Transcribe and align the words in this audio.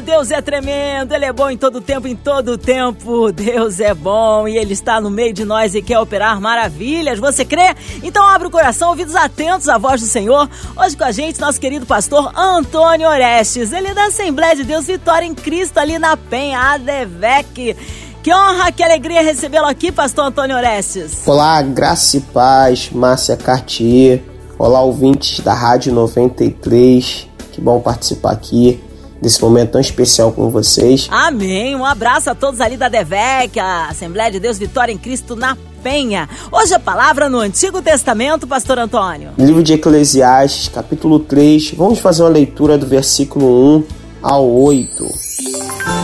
Deus 0.00 0.30
é 0.30 0.40
tremendo, 0.40 1.12
Ele 1.12 1.24
é 1.24 1.32
bom 1.32 1.50
em 1.50 1.56
todo 1.56 1.80
tempo, 1.80 2.06
em 2.08 2.16
todo 2.16 2.58
tempo. 2.58 3.30
Deus 3.32 3.80
é 3.80 3.94
bom 3.94 4.48
e 4.48 4.56
Ele 4.56 4.72
está 4.72 5.00
no 5.00 5.10
meio 5.10 5.32
de 5.32 5.44
nós 5.44 5.74
e 5.74 5.82
quer 5.82 5.98
operar 5.98 6.40
maravilhas. 6.40 7.18
Você 7.18 7.44
crê? 7.44 7.74
Então 8.02 8.26
abre 8.26 8.48
o 8.48 8.50
coração, 8.50 8.90
ouvidos 8.90 9.14
atentos 9.14 9.68
à 9.68 9.78
voz 9.78 10.00
do 10.00 10.06
Senhor. 10.06 10.48
Hoje 10.76 10.96
com 10.96 11.04
a 11.04 11.12
gente, 11.12 11.40
nosso 11.40 11.60
querido 11.60 11.86
pastor 11.86 12.32
Antônio 12.36 13.08
Orestes. 13.08 13.72
Ele 13.72 13.88
é 13.88 13.94
da 13.94 14.06
Assembleia 14.06 14.56
de 14.56 14.64
Deus 14.64 14.86
Vitória 14.86 15.26
em 15.26 15.34
Cristo, 15.34 15.78
ali 15.78 15.98
na 15.98 16.16
Penha, 16.16 16.58
ADVEC. 16.58 17.76
Que 18.22 18.34
honra, 18.34 18.72
que 18.72 18.82
alegria 18.82 19.22
recebê-lo 19.22 19.66
aqui, 19.66 19.92
pastor 19.92 20.26
Antônio 20.26 20.56
Orestes. 20.56 21.22
Olá, 21.26 21.60
graça 21.62 22.16
e 22.16 22.20
paz, 22.20 22.90
Márcia 22.90 23.36
Cartier. 23.36 24.22
Olá, 24.58 24.80
ouvintes 24.80 25.40
da 25.40 25.52
Rádio 25.52 25.92
93. 25.92 27.28
Que 27.52 27.60
bom 27.60 27.80
participar 27.80 28.32
aqui 28.32 28.82
desse 29.24 29.42
momento 29.42 29.72
tão 29.72 29.80
especial 29.80 30.30
com 30.32 30.50
vocês. 30.50 31.08
Amém. 31.10 31.74
Um 31.74 31.84
abraço 31.84 32.28
a 32.28 32.34
todos 32.34 32.60
ali 32.60 32.76
da 32.76 32.88
DEVEC, 32.88 33.58
a 33.58 33.88
Assembleia 33.88 34.30
de 34.30 34.38
Deus 34.38 34.58
Vitória 34.58 34.92
em 34.92 34.98
Cristo 34.98 35.34
na 35.34 35.56
Penha. 35.82 36.28
Hoje 36.52 36.74
a 36.74 36.78
palavra 36.78 37.28
no 37.28 37.38
Antigo 37.38 37.80
Testamento, 37.80 38.46
Pastor 38.46 38.78
Antônio. 38.78 39.30
Livro 39.38 39.62
de 39.62 39.72
Eclesiastes, 39.72 40.68
capítulo 40.68 41.18
3. 41.18 41.72
Vamos 41.72 41.98
fazer 42.00 42.22
uma 42.22 42.28
leitura 42.28 42.76
do 42.76 42.86
versículo 42.86 43.78
1 43.78 43.84
ao 44.22 44.46
8. 44.46 45.06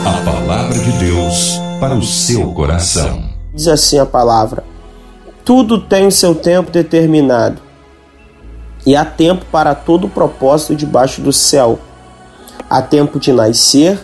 A 0.06 0.24
palavra 0.24 0.78
de 0.78 0.92
Deus 0.92 1.60
para 1.78 1.94
o 1.94 2.02
seu 2.02 2.52
coração. 2.52 3.22
Diz 3.54 3.68
assim 3.68 3.98
a 3.98 4.06
palavra: 4.06 4.64
Tudo 5.44 5.78
tem 5.78 6.06
o 6.06 6.12
seu 6.12 6.34
tempo 6.34 6.70
determinado, 6.70 7.60
e 8.86 8.96
há 8.96 9.04
tempo 9.04 9.44
para 9.52 9.74
todo 9.74 10.06
o 10.06 10.10
propósito 10.10 10.74
debaixo 10.74 11.20
do 11.20 11.32
céu 11.32 11.78
Há 12.70 12.80
tempo 12.80 13.18
de 13.18 13.32
nascer 13.32 13.98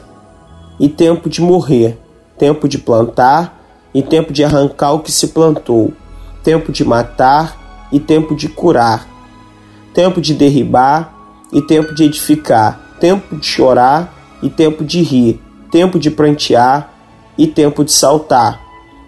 e 0.81 0.89
tempo 0.89 1.31
de 1.31 1.41
morrer, 1.41 1.97
tempo 2.36 2.69
de 2.69 2.78
plantar 2.78 3.56
e 3.95 4.03
tempo 4.03 4.33
de 4.33 4.42
arrancar 4.42 4.92
o 4.92 4.98
que 4.98 5.12
se 5.12 5.28
plantou, 5.28 5.92
tempo 6.42 6.72
de 6.72 6.84
matar 6.84 7.87
e 7.92 8.00
tempo 8.00 8.34
de 8.34 8.48
curar, 8.48 9.06
tempo 9.94 10.20
de 10.20 10.34
derribar 10.34 11.14
e 11.53 11.62
tempo 11.62 11.94
de 11.94 12.03
edificar, 12.03 12.97
tempo 12.98 13.37
de 13.37 13.47
chorar 13.47 14.12
e 14.42 14.50
tempo 14.50 14.84
de 14.84 15.00
rir, 15.00 15.41
tempo 15.70 15.97
de 15.97 16.11
prantear 16.11 16.91
e 17.39 17.47
tempo 17.47 17.84
de 17.84 17.92
saltar, 17.92 18.61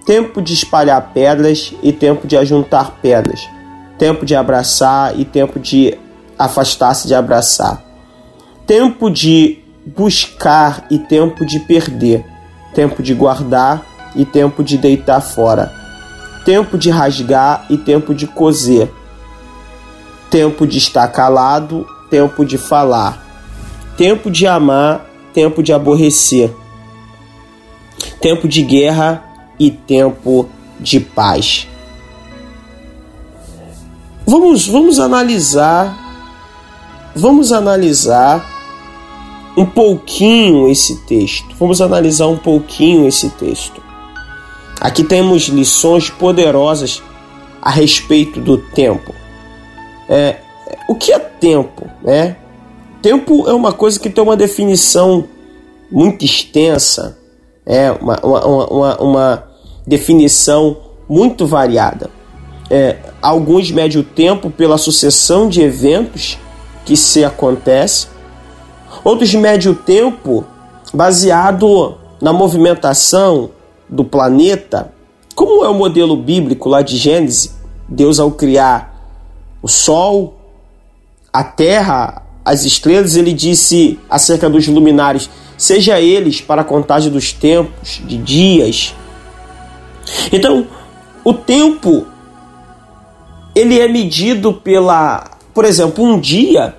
tempo 0.06 0.40
de 0.40 0.54
espalhar 0.54 1.10
pedras 1.12 1.74
e 1.82 1.92
tempo 1.92 2.28
de 2.28 2.36
ajuntar 2.36 2.92
pedras, 3.02 3.40
tempo 3.98 4.24
de 4.24 4.36
abraçar 4.36 5.18
e 5.18 5.24
tempo 5.24 5.58
de 5.58 5.98
afastar-se 6.38 7.08
de 7.08 7.14
abraçar 7.16 7.87
tempo 8.68 9.10
de 9.10 9.60
buscar 9.86 10.86
e 10.90 10.98
tempo 10.98 11.46
de 11.46 11.58
perder, 11.58 12.22
tempo 12.74 13.02
de 13.02 13.14
guardar 13.14 13.82
e 14.14 14.26
tempo 14.26 14.62
de 14.62 14.76
deitar 14.76 15.22
fora, 15.22 15.72
tempo 16.44 16.76
de 16.76 16.90
rasgar 16.90 17.64
e 17.70 17.78
tempo 17.78 18.14
de 18.14 18.26
coser, 18.26 18.92
tempo 20.30 20.66
de 20.66 20.76
estar 20.76 21.08
calado, 21.08 21.86
tempo 22.10 22.44
de 22.44 22.58
falar, 22.58 23.24
tempo 23.96 24.30
de 24.30 24.46
amar, 24.46 25.06
tempo 25.32 25.62
de 25.62 25.72
aborrecer, 25.72 26.54
tempo 28.20 28.46
de 28.46 28.60
guerra 28.60 29.24
e 29.58 29.70
tempo 29.70 30.46
de 30.78 31.00
paz. 31.00 31.66
Vamos, 34.26 34.68
vamos 34.68 34.98
analisar, 34.98 35.96
vamos 37.16 37.50
analisar 37.50 38.57
um 39.58 39.66
pouquinho 39.66 40.68
esse 40.68 40.94
texto. 41.00 41.48
Vamos 41.58 41.80
analisar 41.80 42.28
um 42.28 42.36
pouquinho 42.36 43.08
esse 43.08 43.28
texto. 43.30 43.82
Aqui 44.80 45.02
temos 45.02 45.48
lições 45.48 46.08
poderosas 46.08 47.02
a 47.60 47.68
respeito 47.68 48.40
do 48.40 48.56
tempo. 48.56 49.12
É, 50.08 50.36
o 50.88 50.94
que 50.94 51.12
é 51.12 51.18
tempo? 51.18 51.90
Né? 52.04 52.36
Tempo 53.02 53.48
é 53.48 53.52
uma 53.52 53.72
coisa 53.72 53.98
que 53.98 54.08
tem 54.08 54.22
uma 54.22 54.36
definição 54.36 55.24
muito 55.90 56.24
extensa, 56.24 57.18
é 57.66 57.90
uma, 57.90 58.20
uma, 58.22 58.66
uma, 58.66 59.02
uma 59.02 59.44
definição 59.84 60.76
muito 61.08 61.48
variada. 61.48 62.10
É, 62.70 62.96
alguns 63.20 63.72
medem 63.72 64.00
o 64.00 64.04
tempo 64.04 64.50
pela 64.50 64.78
sucessão 64.78 65.48
de 65.48 65.62
eventos 65.62 66.38
que 66.84 66.96
se 66.96 67.24
acontece, 67.24 68.06
Outros 69.04 69.34
medem 69.34 69.70
o 69.70 69.74
tempo 69.74 70.44
baseado 70.92 71.96
na 72.20 72.32
movimentação 72.32 73.50
do 73.88 74.04
planeta, 74.04 74.92
como 75.34 75.64
é 75.64 75.68
o 75.68 75.74
modelo 75.74 76.16
bíblico 76.16 76.68
lá 76.68 76.82
de 76.82 76.96
Gênesis, 76.96 77.56
Deus 77.88 78.18
ao 78.18 78.30
criar 78.30 78.98
o 79.62 79.68
Sol, 79.68 80.34
a 81.32 81.42
Terra, 81.42 82.22
as 82.44 82.64
estrelas, 82.64 83.16
ele 83.16 83.32
disse 83.32 83.98
acerca 84.08 84.48
dos 84.48 84.66
luminares: 84.66 85.30
seja 85.56 86.00
eles 86.00 86.40
para 86.40 86.62
a 86.62 86.64
contagem 86.64 87.10
dos 87.10 87.32
tempos, 87.32 88.00
de 88.04 88.16
dias. 88.16 88.94
Então, 90.32 90.66
o 91.22 91.34
tempo 91.34 92.06
ele 93.54 93.78
é 93.78 93.88
medido 93.88 94.52
pela, 94.52 95.30
por 95.52 95.64
exemplo, 95.64 96.04
um 96.04 96.18
dia 96.18 96.74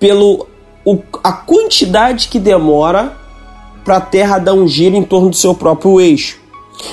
pelo 0.00 0.48
o, 0.84 0.98
a 1.22 1.32
quantidade 1.32 2.28
que 2.28 2.38
demora 2.38 3.16
para 3.84 3.96
a 3.96 4.00
Terra 4.00 4.38
dar 4.38 4.54
um 4.54 4.66
giro 4.66 4.96
em 4.96 5.02
torno 5.02 5.30
do 5.30 5.36
seu 5.36 5.54
próprio 5.54 6.00
eixo. 6.00 6.38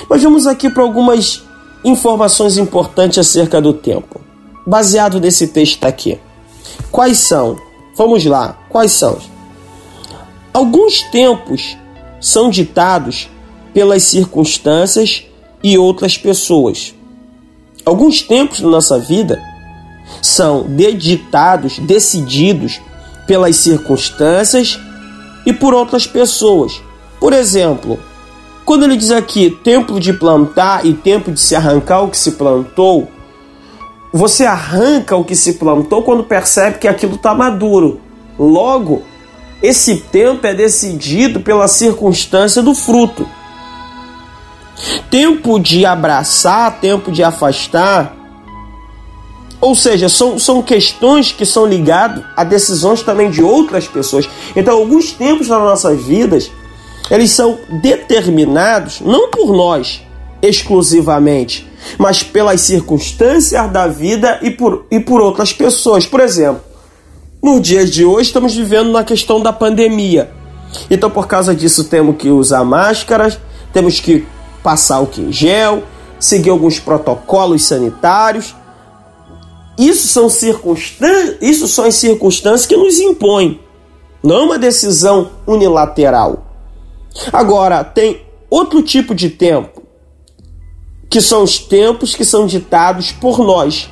Mas 0.08 0.22
vamos 0.22 0.46
aqui 0.46 0.68
para 0.70 0.82
algumas 0.82 1.42
informações 1.84 2.58
importantes 2.58 3.18
acerca 3.18 3.60
do 3.60 3.72
tempo, 3.72 4.20
baseado 4.66 5.20
nesse 5.20 5.48
texto 5.48 5.84
aqui. 5.84 6.18
Quais 6.90 7.18
são? 7.18 7.56
Vamos 7.96 8.24
lá, 8.24 8.58
quais 8.68 8.92
são? 8.92 9.18
Alguns 10.52 11.02
tempos 11.10 11.76
são 12.20 12.50
ditados 12.50 13.28
pelas 13.72 14.02
circunstâncias 14.04 15.24
e 15.62 15.76
outras 15.76 16.16
pessoas. 16.16 16.94
Alguns 17.84 18.22
tempos 18.22 18.60
da 18.60 18.68
nossa 18.68 18.98
vida 18.98 19.40
são 20.22 20.64
deditados, 20.64 21.78
decididos 21.78 22.80
pelas 23.26 23.56
circunstâncias 23.56 24.78
e 25.44 25.52
por 25.52 25.74
outras 25.74 26.06
pessoas. 26.06 26.80
Por 27.20 27.32
exemplo, 27.32 27.98
quando 28.64 28.84
ele 28.84 28.96
diz 28.96 29.10
aqui 29.10 29.50
tempo 29.50 29.98
de 30.00 30.12
plantar 30.12 30.84
e 30.84 30.92
tempo 30.92 31.30
de 31.30 31.40
se 31.40 31.54
arrancar 31.54 32.02
o 32.02 32.10
que 32.10 32.18
se 32.18 32.32
plantou, 32.32 33.08
você 34.12 34.44
arranca 34.44 35.16
o 35.16 35.24
que 35.24 35.36
se 35.36 35.54
plantou 35.54 36.02
quando 36.02 36.24
percebe 36.24 36.78
que 36.78 36.88
aquilo 36.88 37.14
está 37.14 37.34
maduro. 37.34 38.00
Logo, 38.38 39.02
esse 39.62 39.96
tempo 39.96 40.46
é 40.46 40.54
decidido 40.54 41.40
pela 41.40 41.68
circunstância 41.68 42.62
do 42.62 42.74
fruto. 42.74 43.26
Tempo 45.10 45.58
de 45.58 45.86
abraçar, 45.86 46.80
tempo 46.80 47.10
de 47.10 47.22
afastar, 47.22 48.14
ou 49.60 49.74
seja, 49.74 50.08
são, 50.08 50.38
são 50.38 50.62
questões 50.62 51.32
que 51.32 51.46
são 51.46 51.66
ligadas 51.66 52.22
a 52.36 52.44
decisões 52.44 53.02
também 53.02 53.30
de 53.30 53.42
outras 53.42 53.88
pessoas. 53.88 54.28
Então, 54.54 54.76
alguns 54.76 55.12
tempos 55.12 55.48
das 55.48 55.58
nossas 55.58 56.02
vidas, 56.02 56.50
eles 57.10 57.30
são 57.30 57.58
determinados 57.80 59.00
não 59.00 59.30
por 59.30 59.52
nós 59.52 60.02
exclusivamente, 60.42 61.66
mas 61.98 62.22
pelas 62.22 62.60
circunstâncias 62.60 63.70
da 63.70 63.86
vida 63.86 64.38
e 64.42 64.50
por, 64.50 64.86
e 64.90 65.00
por 65.00 65.20
outras 65.20 65.52
pessoas. 65.52 66.06
Por 66.06 66.20
exemplo, 66.20 66.60
no 67.42 67.58
dia 67.60 67.86
de 67.86 68.04
hoje 68.04 68.28
estamos 68.28 68.54
vivendo 68.54 68.90
na 68.90 69.04
questão 69.04 69.40
da 69.40 69.52
pandemia. 69.52 70.30
Então, 70.90 71.08
por 71.08 71.26
causa 71.26 71.54
disso, 71.54 71.84
temos 71.84 72.16
que 72.16 72.28
usar 72.28 72.62
máscaras, 72.64 73.38
temos 73.72 74.00
que 74.00 74.26
passar 74.62 75.00
o 75.00 75.08
em 75.16 75.32
gel, 75.32 75.82
seguir 76.18 76.50
alguns 76.50 76.78
protocolos 76.78 77.64
sanitários 77.64 78.54
isso 79.78 80.08
são 80.08 80.28
circunstâncias, 80.28 81.36
isso 81.40 81.68
são 81.68 81.84
as 81.84 81.94
circunstâncias 81.94 82.66
que 82.66 82.76
nos 82.76 82.98
impõem, 82.98 83.60
não 84.22 84.36
é 84.36 84.42
uma 84.42 84.58
decisão 84.58 85.30
unilateral. 85.46 86.46
Agora, 87.32 87.84
tem 87.84 88.22
outro 88.50 88.82
tipo 88.82 89.14
de 89.14 89.30
tempo, 89.30 89.82
que 91.08 91.20
são 91.20 91.42
os 91.42 91.58
tempos 91.58 92.14
que 92.14 92.24
são 92.24 92.46
ditados 92.46 93.12
por 93.12 93.38
nós. 93.38 93.88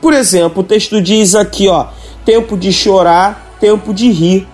Por 0.00 0.12
exemplo, 0.12 0.62
o 0.62 0.66
texto 0.66 1.00
diz 1.00 1.34
aqui, 1.34 1.68
ó, 1.68 1.88
tempo 2.24 2.56
de 2.56 2.72
chorar, 2.72 3.56
tempo 3.60 3.92
de 3.92 4.10
rir. 4.10 4.46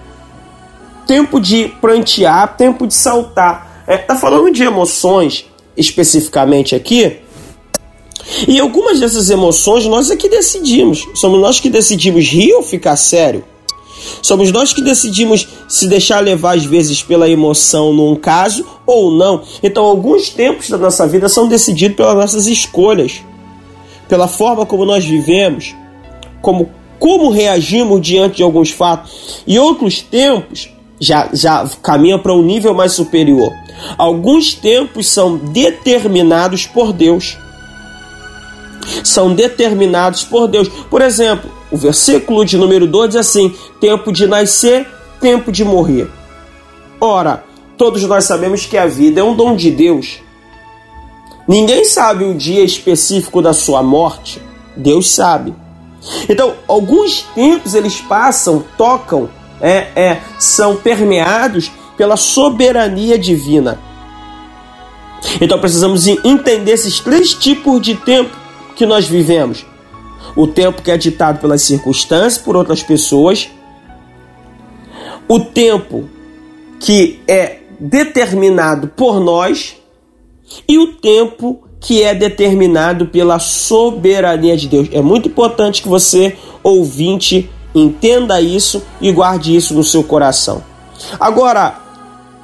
tempo 1.06 1.40
de 1.40 1.68
prantear, 1.80 2.56
tempo 2.56 2.86
de 2.86 2.94
saltar. 2.94 3.84
É, 3.86 3.98
tá 3.98 4.14
falando 4.14 4.50
de 4.52 4.62
emoções 4.62 5.44
especificamente 5.76 6.74
aqui. 6.74 7.20
E 8.46 8.58
algumas 8.60 9.00
dessas 9.00 9.30
emoções 9.30 9.86
nós 9.86 10.10
é 10.10 10.16
que 10.16 10.28
decidimos. 10.28 11.06
Somos 11.14 11.40
nós 11.40 11.60
que 11.60 11.68
decidimos 11.68 12.26
rir 12.26 12.52
ou 12.54 12.62
ficar 12.62 12.96
sério. 12.96 13.44
Somos 14.20 14.50
nós 14.50 14.72
que 14.72 14.82
decidimos 14.82 15.46
se 15.68 15.86
deixar 15.86 16.20
levar 16.20 16.56
às 16.56 16.64
vezes 16.64 17.02
pela 17.02 17.28
emoção 17.28 17.92
num 17.92 18.16
caso 18.16 18.66
ou 18.86 19.12
não. 19.12 19.42
Então, 19.62 19.84
alguns 19.84 20.28
tempos 20.28 20.68
da 20.68 20.78
nossa 20.78 21.06
vida 21.06 21.28
são 21.28 21.48
decididos 21.48 21.96
pelas 21.96 22.14
nossas 22.14 22.46
escolhas, 22.46 23.22
pela 24.08 24.26
forma 24.26 24.66
como 24.66 24.84
nós 24.84 25.04
vivemos, 25.04 25.74
como 26.40 26.68
como 27.02 27.30
reagimos 27.30 28.00
diante 28.00 28.36
de 28.36 28.42
alguns 28.44 28.70
fatos. 28.70 29.42
E 29.44 29.58
outros 29.58 30.00
tempos 30.00 30.70
já, 31.00 31.28
já 31.32 31.68
caminham 31.82 32.20
para 32.20 32.32
um 32.32 32.44
nível 32.44 32.72
mais 32.72 32.92
superior. 32.92 33.52
Alguns 33.98 34.54
tempos 34.54 35.08
são 35.08 35.36
determinados 35.36 36.64
por 36.64 36.92
Deus. 36.92 37.36
São 39.04 39.34
determinados 39.34 40.24
por 40.24 40.48
Deus. 40.48 40.68
Por 40.68 41.00
exemplo, 41.00 41.50
o 41.70 41.76
versículo 41.76 42.44
de 42.44 42.56
número 42.56 42.86
2 42.86 43.10
diz 43.10 43.16
assim: 43.16 43.54
tempo 43.80 44.12
de 44.12 44.26
nascer, 44.26 44.86
tempo 45.20 45.52
de 45.52 45.64
morrer. 45.64 46.10
Ora, 47.00 47.44
todos 47.76 48.02
nós 48.04 48.24
sabemos 48.24 48.66
que 48.66 48.76
a 48.76 48.86
vida 48.86 49.20
é 49.20 49.24
um 49.24 49.34
dom 49.34 49.56
de 49.56 49.70
Deus. 49.70 50.20
Ninguém 51.46 51.84
sabe 51.84 52.24
o 52.24 52.34
dia 52.34 52.62
específico 52.62 53.42
da 53.42 53.52
sua 53.52 53.82
morte, 53.82 54.40
Deus 54.76 55.10
sabe. 55.10 55.54
Então, 56.28 56.54
alguns 56.66 57.22
tempos 57.34 57.74
eles 57.74 58.00
passam, 58.00 58.64
tocam, 58.76 59.28
é, 59.60 59.88
é, 59.94 60.20
são 60.38 60.76
permeados 60.76 61.70
pela 61.96 62.16
soberania 62.16 63.18
divina. 63.18 63.78
Então 65.40 65.58
precisamos 65.58 66.06
entender 66.06 66.72
esses 66.72 66.98
três 67.00 67.32
tipos 67.32 67.80
de 67.80 67.94
tempo 67.94 68.36
que 68.74 68.86
nós 68.86 69.06
vivemos: 69.06 69.64
o 70.36 70.46
tempo 70.46 70.82
que 70.82 70.90
é 70.90 70.96
ditado 70.96 71.40
pelas 71.40 71.62
circunstâncias, 71.62 72.38
por 72.38 72.56
outras 72.56 72.82
pessoas, 72.82 73.50
o 75.28 75.40
tempo 75.40 76.08
que 76.80 77.20
é 77.26 77.60
determinado 77.78 78.88
por 78.88 79.20
nós 79.20 79.76
e 80.68 80.78
o 80.78 80.94
tempo 80.94 81.62
que 81.80 82.02
é 82.02 82.14
determinado 82.14 83.06
pela 83.06 83.38
soberania 83.38 84.56
de 84.56 84.68
Deus. 84.68 84.88
É 84.92 85.00
muito 85.00 85.28
importante 85.28 85.82
que 85.82 85.88
você, 85.88 86.36
ouvinte, 86.62 87.50
entenda 87.74 88.40
isso 88.40 88.82
e 89.00 89.10
guarde 89.10 89.54
isso 89.56 89.74
no 89.74 89.82
seu 89.82 90.04
coração. 90.04 90.62
Agora, 91.18 91.81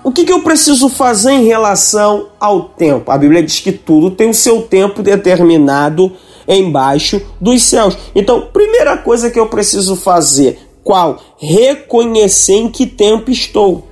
o 0.02 0.12
que, 0.12 0.24
que 0.24 0.32
eu 0.32 0.42
preciso 0.42 0.88
fazer 0.88 1.32
em 1.32 1.46
relação 1.46 2.28
ao 2.38 2.62
tempo? 2.62 3.10
A 3.10 3.18
Bíblia 3.18 3.42
diz 3.42 3.60
que 3.60 3.72
tudo 3.72 4.10
tem 4.10 4.30
o 4.30 4.34
seu 4.34 4.62
tempo 4.62 5.02
determinado 5.02 6.12
embaixo 6.46 7.20
dos 7.40 7.62
céus. 7.62 7.96
Então, 8.14 8.48
primeira 8.52 8.96
coisa 8.96 9.30
que 9.30 9.38
eu 9.38 9.46
preciso 9.46 9.96
fazer, 9.96 10.58
qual? 10.82 11.20
Reconhecer 11.36 12.54
em 12.54 12.68
que 12.70 12.86
tempo 12.86 13.30
estou. 13.30 13.86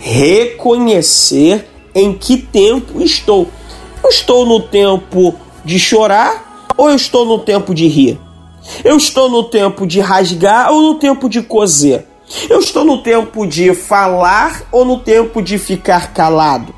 Reconhecer 0.00 1.66
em 1.94 2.12
que 2.14 2.36
tempo 2.36 3.02
estou. 3.02 3.48
Eu 4.02 4.08
estou 4.08 4.46
no 4.46 4.60
tempo 4.60 5.34
de 5.64 5.78
chorar 5.78 6.66
ou 6.76 6.88
eu 6.88 6.96
estou 6.96 7.26
no 7.26 7.40
tempo 7.40 7.74
de 7.74 7.86
rir? 7.86 8.18
Eu 8.84 8.96
estou 8.96 9.28
no 9.28 9.44
tempo 9.44 9.86
de 9.86 10.00
rasgar 10.00 10.72
ou 10.72 10.80
no 10.80 10.94
tempo 10.94 11.28
de 11.28 11.42
coser? 11.42 12.06
Eu 12.48 12.58
estou 12.58 12.84
no 12.84 13.02
tempo 13.02 13.46
de 13.46 13.74
falar 13.74 14.62
ou 14.70 14.84
no 14.84 14.98
tempo 14.98 15.40
de 15.40 15.58
ficar 15.58 16.12
calado? 16.12 16.74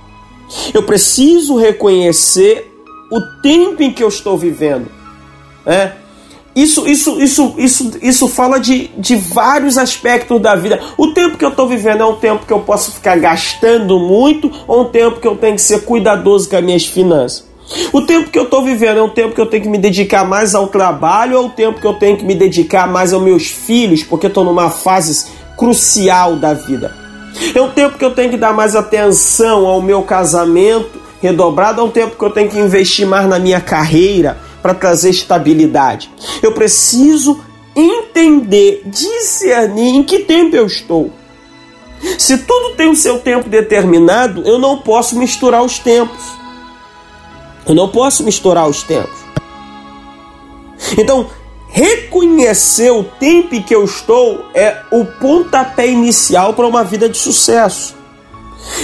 Eu 0.72 0.82
preciso 0.82 1.56
reconhecer 1.56 2.72
o 3.10 3.20
tempo 3.42 3.82
em 3.82 3.92
que 3.92 4.02
eu 4.02 4.08
estou 4.08 4.38
vivendo. 4.38 4.88
É? 5.66 5.92
Isso, 6.54 6.86
isso, 6.86 7.20
isso, 7.20 7.54
isso, 7.58 7.90
isso 8.02 8.28
fala 8.28 8.58
de, 8.58 8.88
de 8.98 9.14
vários 9.14 9.78
aspectos 9.78 10.40
da 10.40 10.56
vida. 10.56 10.80
O 10.96 11.08
tempo 11.08 11.38
que 11.38 11.44
eu 11.44 11.50
estou 11.50 11.68
vivendo 11.68 12.02
é 12.02 12.06
um 12.06 12.16
tempo 12.16 12.44
que 12.44 12.52
eu 12.52 12.60
posso 12.60 12.92
ficar 12.92 13.16
gastando 13.18 13.98
muito 13.98 14.50
ou 14.66 14.82
um 14.82 14.84
tempo 14.86 15.20
que 15.20 15.28
eu 15.28 15.36
tenho 15.36 15.54
que 15.54 15.62
ser 15.62 15.84
cuidadoso 15.84 16.48
com 16.48 16.56
as 16.56 16.64
minhas 16.64 16.86
finanças? 16.86 17.48
O 17.92 18.02
tempo 18.02 18.30
que 18.30 18.38
eu 18.38 18.44
estou 18.44 18.64
vivendo 18.64 18.98
é 18.98 19.02
um 19.02 19.08
tempo 19.08 19.32
que 19.32 19.40
eu 19.40 19.46
tenho 19.46 19.62
que 19.62 19.68
me 19.68 19.78
dedicar 19.78 20.24
mais 20.24 20.56
ao 20.56 20.66
trabalho 20.66 21.38
ou 21.38 21.44
é 21.44 21.46
o 21.46 21.50
tempo 21.50 21.80
que 21.80 21.86
eu 21.86 21.94
tenho 21.94 22.16
que 22.16 22.24
me 22.24 22.34
dedicar 22.34 22.88
mais 22.88 23.12
aos 23.12 23.22
meus 23.22 23.46
filhos, 23.46 24.02
porque 24.02 24.26
estou 24.26 24.44
numa 24.44 24.70
fase 24.70 25.30
crucial 25.60 26.36
da 26.36 26.54
vida? 26.54 26.96
É 27.54 27.60
um 27.60 27.70
tempo 27.70 27.98
que 27.98 28.04
eu 28.04 28.14
tenho 28.14 28.30
que 28.30 28.38
dar 28.38 28.54
mais 28.54 28.74
atenção 28.74 29.66
ao 29.66 29.82
meu 29.82 30.02
casamento 30.02 30.98
redobrado, 31.20 31.82
é 31.82 31.84
um 31.84 31.90
tempo 31.90 32.16
que 32.16 32.24
eu 32.24 32.30
tenho 32.30 32.48
que 32.48 32.58
investir 32.58 33.06
mais 33.06 33.28
na 33.28 33.38
minha 33.38 33.60
carreira 33.60 34.38
para 34.62 34.72
trazer 34.72 35.10
estabilidade. 35.10 36.10
Eu 36.42 36.52
preciso 36.52 37.38
entender, 37.76 38.84
discernir 38.86 39.96
em 39.96 40.02
que 40.02 40.20
tempo 40.20 40.56
eu 40.56 40.64
estou. 40.64 41.10
Se 42.18 42.38
tudo 42.38 42.74
tem 42.74 42.88
o 42.88 42.96
seu 42.96 43.18
tempo 43.18 43.46
determinado, 43.50 44.42
eu 44.46 44.58
não 44.58 44.78
posso 44.78 45.18
misturar 45.18 45.62
os 45.62 45.78
tempos. 45.78 46.24
Eu 47.68 47.74
não 47.74 47.88
posso 47.90 48.24
misturar 48.24 48.66
os 48.66 48.82
tempos. 48.82 49.20
Então, 50.96 51.28
reconhecer 51.70 52.90
o 52.90 53.04
tempo 53.04 53.54
em 53.54 53.62
que 53.62 53.74
eu 53.74 53.84
estou 53.84 54.44
é 54.54 54.82
o 54.90 55.04
pontapé 55.04 55.88
inicial 55.88 56.54
para 56.54 56.66
uma 56.66 56.84
vida 56.84 57.08
de 57.08 57.16
sucesso. 57.16 57.96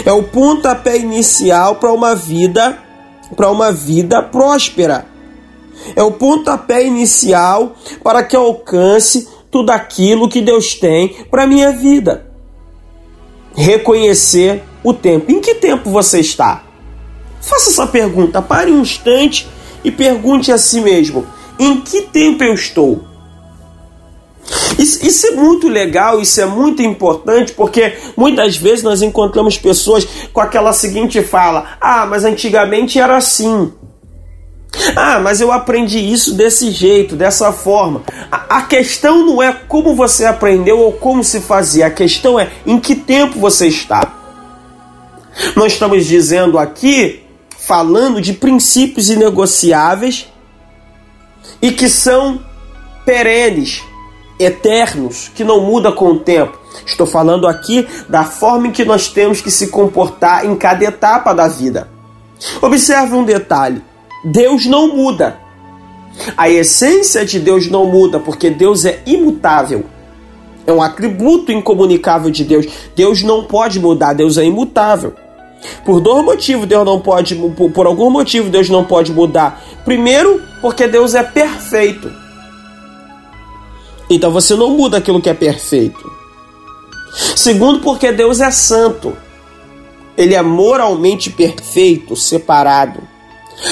É 0.04 0.12
o 0.12 0.22
pontapé 0.22 0.96
inicial 0.96 1.76
para 1.76 1.92
uma 1.92 2.14
vida 2.14 2.82
para 3.34 3.50
uma 3.50 3.72
vida 3.72 4.22
próspera 4.22 5.06
é 5.94 6.02
o 6.02 6.12
pontapé 6.12 6.84
inicial 6.84 7.76
para 8.02 8.22
que 8.22 8.34
eu 8.34 8.40
alcance 8.40 9.28
tudo 9.50 9.70
aquilo 9.70 10.28
que 10.28 10.40
Deus 10.40 10.74
tem 10.74 11.24
para 11.30 11.46
minha 11.46 11.70
vida. 11.72 12.26
Reconhecer 13.54 14.62
o 14.82 14.92
tempo. 14.92 15.30
Em 15.30 15.40
que 15.40 15.54
tempo 15.54 15.90
você 15.90 16.20
está? 16.20 16.64
Faça 17.40 17.70
essa 17.70 17.86
pergunta, 17.86 18.42
pare 18.42 18.72
um 18.72 18.80
instante 18.80 19.48
e 19.84 19.90
pergunte 19.90 20.50
a 20.50 20.58
si 20.58 20.80
mesmo: 20.80 21.26
em 21.58 21.80
que 21.80 22.02
tempo 22.02 22.44
eu 22.44 22.54
estou? 22.54 23.04
Isso, 24.78 25.04
isso, 25.04 25.26
é 25.26 25.30
muito 25.32 25.68
legal, 25.68 26.20
isso 26.20 26.40
é 26.40 26.46
muito 26.46 26.82
importante, 26.82 27.52
porque 27.52 27.96
muitas 28.16 28.56
vezes 28.56 28.82
nós 28.84 29.02
encontramos 29.02 29.58
pessoas 29.58 30.06
com 30.32 30.40
aquela 30.40 30.72
seguinte 30.72 31.22
fala: 31.22 31.76
Ah, 31.80 32.06
mas 32.06 32.24
antigamente 32.24 32.98
era 33.00 33.16
assim. 33.16 33.72
Ah, 34.94 35.18
mas 35.18 35.40
eu 35.40 35.50
aprendi 35.50 35.98
isso 35.98 36.34
desse 36.34 36.70
jeito, 36.70 37.16
dessa 37.16 37.52
forma. 37.52 38.02
A, 38.30 38.58
a, 38.58 38.62
questão 38.62 39.24
não 39.24 39.42
é 39.42 39.52
como 39.52 39.94
você 39.94 40.26
aprendeu 40.26 40.78
ou 40.78 40.92
como 40.92 41.24
se 41.24 41.40
fazia, 41.40 41.86
a 41.86 41.90
questão 41.90 42.38
é 42.38 42.50
em 42.66 42.78
que 42.78 42.94
tempo 42.94 43.38
você 43.38 43.68
está. 43.68 44.12
Nós 45.54 45.72
estamos 45.72 46.04
dizendo 46.06 46.58
aqui, 46.58 47.22
falando 47.58 48.20
de 48.20 48.32
princípios 48.32 49.10
inegociáveis 49.10 50.28
e 51.60 51.72
que 51.72 51.88
são 51.88 52.40
perenes, 53.04 53.82
eternos, 54.38 55.30
que 55.34 55.44
não 55.44 55.60
muda 55.60 55.92
com 55.92 56.06
o 56.06 56.18
tempo. 56.18 56.58
Estou 56.84 57.06
falando 57.06 57.46
aqui 57.46 57.86
da 58.08 58.24
forma 58.24 58.68
em 58.68 58.72
que 58.72 58.84
nós 58.84 59.08
temos 59.08 59.40
que 59.40 59.50
se 59.50 59.68
comportar 59.68 60.44
em 60.44 60.54
cada 60.56 60.84
etapa 60.84 61.32
da 61.32 61.48
vida. 61.48 61.88
Observe 62.60 63.14
um 63.14 63.24
detalhe 63.24 63.82
Deus 64.26 64.66
não 64.66 64.88
muda. 64.88 65.38
A 66.36 66.48
essência 66.48 67.24
de 67.24 67.38
Deus 67.38 67.70
não 67.70 67.86
muda, 67.86 68.18
porque 68.18 68.50
Deus 68.50 68.84
é 68.84 69.00
imutável. 69.06 69.84
É 70.66 70.72
um 70.72 70.82
atributo 70.82 71.52
incomunicável 71.52 72.28
de 72.30 72.42
Deus. 72.42 72.66
Deus 72.96 73.22
não 73.22 73.44
pode 73.44 73.78
mudar, 73.78 74.14
Deus 74.14 74.36
é 74.36 74.44
imutável. 74.44 75.14
Por 75.84 76.00
dois 76.00 76.24
motivos 76.24 76.66
Deus 76.66 76.84
não 76.84 77.00
pode, 77.00 77.34
por 77.72 77.86
algum 77.86 78.10
motivo 78.10 78.50
Deus 78.50 78.68
não 78.68 78.84
pode 78.84 79.12
mudar. 79.12 79.62
Primeiro, 79.84 80.42
porque 80.66 80.88
Deus 80.88 81.14
é 81.14 81.22
perfeito. 81.22 82.12
Então 84.10 84.32
você 84.32 84.56
não 84.56 84.70
muda 84.70 84.98
aquilo 84.98 85.22
que 85.22 85.30
é 85.30 85.34
perfeito. 85.34 86.10
Segundo, 87.36 87.78
porque 87.78 88.10
Deus 88.10 88.40
é 88.40 88.50
santo. 88.50 89.16
Ele 90.16 90.34
é 90.34 90.42
moralmente 90.42 91.30
perfeito, 91.30 92.16
separado. 92.16 93.00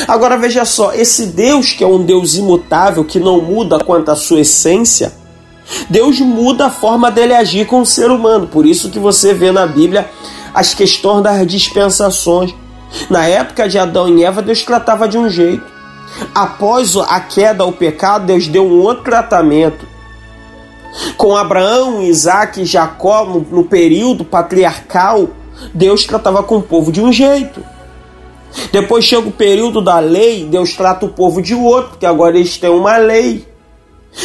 Agora 0.06 0.36
veja 0.36 0.64
só, 0.64 0.94
esse 0.94 1.26
Deus 1.26 1.72
que 1.72 1.82
é 1.82 1.86
um 1.86 2.00
Deus 2.00 2.36
imutável, 2.36 3.04
que 3.04 3.18
não 3.18 3.40
muda 3.40 3.80
quanto 3.80 4.12
à 4.12 4.14
sua 4.14 4.42
essência, 4.42 5.12
Deus 5.90 6.20
muda 6.20 6.66
a 6.66 6.70
forma 6.70 7.10
dele 7.10 7.34
agir 7.34 7.66
com 7.66 7.80
o 7.80 7.86
ser 7.86 8.08
humano. 8.08 8.46
Por 8.46 8.64
isso 8.64 8.88
que 8.88 9.00
você 9.00 9.34
vê 9.34 9.50
na 9.50 9.66
Bíblia 9.66 10.08
as 10.54 10.74
questões 10.74 11.24
das 11.24 11.44
dispensações. 11.44 12.54
Na 13.10 13.26
época 13.26 13.68
de 13.68 13.80
Adão 13.80 14.16
e 14.16 14.22
Eva, 14.22 14.40
Deus 14.40 14.62
tratava 14.62 15.08
de 15.08 15.18
um 15.18 15.28
jeito. 15.28 15.73
Após 16.34 16.96
a 16.96 17.20
queda, 17.20 17.64
o 17.64 17.72
pecado, 17.72 18.26
Deus 18.26 18.46
deu 18.46 18.64
um 18.64 18.80
outro 18.80 19.04
tratamento. 19.04 19.86
Com 21.16 21.36
Abraão, 21.36 22.02
Isaac 22.02 22.60
e 22.60 22.64
Jacó, 22.64 23.24
no, 23.24 23.40
no 23.40 23.64
período 23.64 24.24
patriarcal, 24.24 25.28
Deus 25.72 26.04
tratava 26.04 26.42
com 26.42 26.58
o 26.58 26.62
povo 26.62 26.92
de 26.92 27.00
um 27.00 27.12
jeito. 27.12 27.64
Depois 28.70 29.04
chega 29.04 29.28
o 29.28 29.32
período 29.32 29.80
da 29.80 29.98
lei, 29.98 30.44
Deus 30.44 30.74
trata 30.74 31.06
o 31.06 31.08
povo 31.08 31.42
de 31.42 31.54
outro, 31.54 31.90
porque 31.90 32.06
agora 32.06 32.36
eles 32.36 32.56
têm 32.56 32.70
uma 32.70 32.96
lei. 32.96 33.46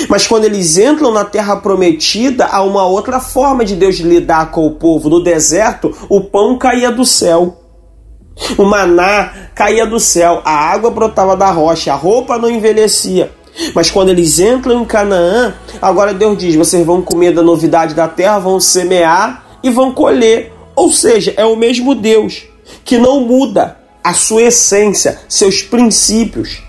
Mas 0.08 0.28
quando 0.28 0.46
eles 0.46 0.78
entram 0.78 1.12
na 1.12 1.26
terra 1.26 1.56
prometida, 1.56 2.46
há 2.46 2.62
uma 2.62 2.86
outra 2.86 3.20
forma 3.20 3.66
de 3.66 3.76
Deus 3.76 3.96
lidar 3.98 4.52
com 4.52 4.68
o 4.68 4.72
povo. 4.72 5.10
No 5.10 5.24
deserto, 5.24 5.96
o 6.08 6.22
pão 6.22 6.58
caía 6.58 6.92
do 6.92 7.04
céu. 7.04 7.58
O 8.58 8.64
maná 8.64 9.34
caía 9.54 9.86
do 9.86 10.00
céu, 10.00 10.42
a 10.46 10.52
água 10.52 10.90
brotava 10.90 11.36
da 11.36 11.52
rocha, 11.52 11.92
a 11.92 11.96
roupa 11.96 12.38
não 12.38 12.50
envelhecia. 12.50 13.32
Mas 13.74 13.92
quando 13.92 14.10
eles 14.10 14.40
entram 14.40 14.82
em 14.82 14.86
Canaã, 14.86 15.54
agora 15.82 16.14
Deus 16.14 16.38
diz: 16.38 16.56
vocês 16.56 16.86
vão 16.86 17.02
comer 17.02 17.34
da 17.34 17.42
novidade 17.42 17.94
da 17.94 18.08
terra, 18.08 18.40
vão 18.40 18.60
semear 18.60 19.44
e 19.62 19.70
vão 19.70 19.92
colher. 19.92 20.54
Ou 20.76 20.92
seja, 20.92 21.34
é 21.36 21.46
o 21.46 21.56
mesmo 21.56 21.94
Deus 21.94 22.44
que 22.86 22.98
não 22.98 23.22
muda 23.22 23.78
a 24.04 24.14
sua 24.14 24.44
essência, 24.44 25.20
seus 25.28 25.62
princípios. 25.62 26.62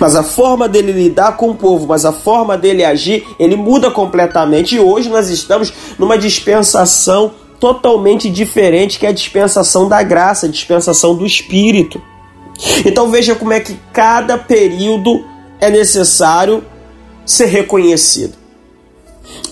Mas 0.00 0.16
a 0.16 0.24
forma 0.24 0.68
dele 0.68 0.90
lidar 0.90 1.36
com 1.36 1.50
o 1.50 1.54
povo, 1.54 1.86
mas 1.86 2.04
a 2.04 2.12
forma 2.12 2.58
dele 2.58 2.84
agir, 2.84 3.24
ele 3.38 3.54
muda 3.54 3.90
completamente. 3.90 4.74
E 4.74 4.80
hoje 4.80 5.08
nós 5.08 5.30
estamos 5.30 5.72
numa 5.98 6.18
dispensação 6.18 7.32
totalmente 7.60 8.30
diferente, 8.30 8.98
que 8.98 9.06
é 9.06 9.08
a 9.08 9.12
dispensação 9.12 9.88
da 9.88 10.02
graça, 10.02 10.46
a 10.46 10.50
dispensação 10.50 11.14
do 11.14 11.26
Espírito. 11.26 12.00
Então 12.84 13.10
veja 13.10 13.34
como 13.34 13.52
é 13.52 13.60
que 13.60 13.76
cada 13.92 14.36
período 14.36 15.24
é 15.60 15.70
necessário 15.70 16.64
ser 17.24 17.46
reconhecido. 17.46 18.34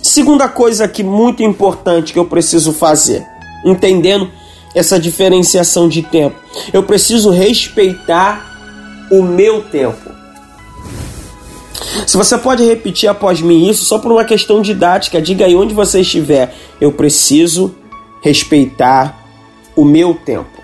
Segunda 0.02 0.48
coisa 0.48 0.88
que 0.88 1.02
muito 1.02 1.42
importante 1.42 2.12
que 2.12 2.18
eu 2.18 2.24
preciso 2.24 2.72
fazer, 2.72 3.26
entendendo 3.64 4.30
essa 4.74 4.98
diferenciação 4.98 5.88
de 5.88 6.02
tempo, 6.02 6.36
eu 6.72 6.82
preciso 6.82 7.30
respeitar 7.30 9.08
o 9.10 9.22
meu 9.22 9.62
tempo. 9.62 10.16
Se 12.06 12.16
você 12.16 12.38
pode 12.38 12.64
repetir 12.64 13.08
após 13.08 13.40
mim 13.40 13.68
isso, 13.68 13.84
só 13.84 13.98
por 13.98 14.12
uma 14.12 14.24
questão 14.24 14.62
didática, 14.62 15.20
diga 15.20 15.44
aí 15.44 15.54
onde 15.54 15.74
você 15.74 16.00
estiver. 16.00 16.54
Eu 16.80 16.92
preciso 16.92 17.74
respeitar 18.26 19.24
o 19.76 19.84
meu 19.84 20.12
tempo. 20.12 20.60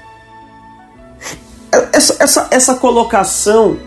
Essa, 1.92 2.16
essa, 2.18 2.48
essa 2.50 2.74
colocação 2.74 3.78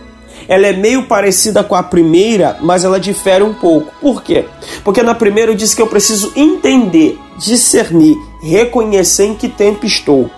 ela 0.47 0.67
é 0.67 0.73
meio 0.73 1.07
parecida 1.07 1.61
com 1.61 1.75
a 1.75 1.83
primeira, 1.83 2.57
mas 2.61 2.85
ela 2.85 2.99
difere 2.99 3.43
um 3.43 3.53
pouco. 3.53 3.91
Por 3.99 4.23
quê? 4.23 4.45
Porque 4.83 5.03
na 5.03 5.13
primeira 5.13 5.51
eu 5.51 5.55
disse 5.55 5.75
que 5.75 5.81
eu 5.81 5.87
preciso 5.87 6.31
entender, 6.37 7.19
discernir, 7.37 8.15
reconhecer 8.41 9.25
em 9.25 9.35
que 9.35 9.49
tempo 9.49 9.85
estou. 9.85 10.29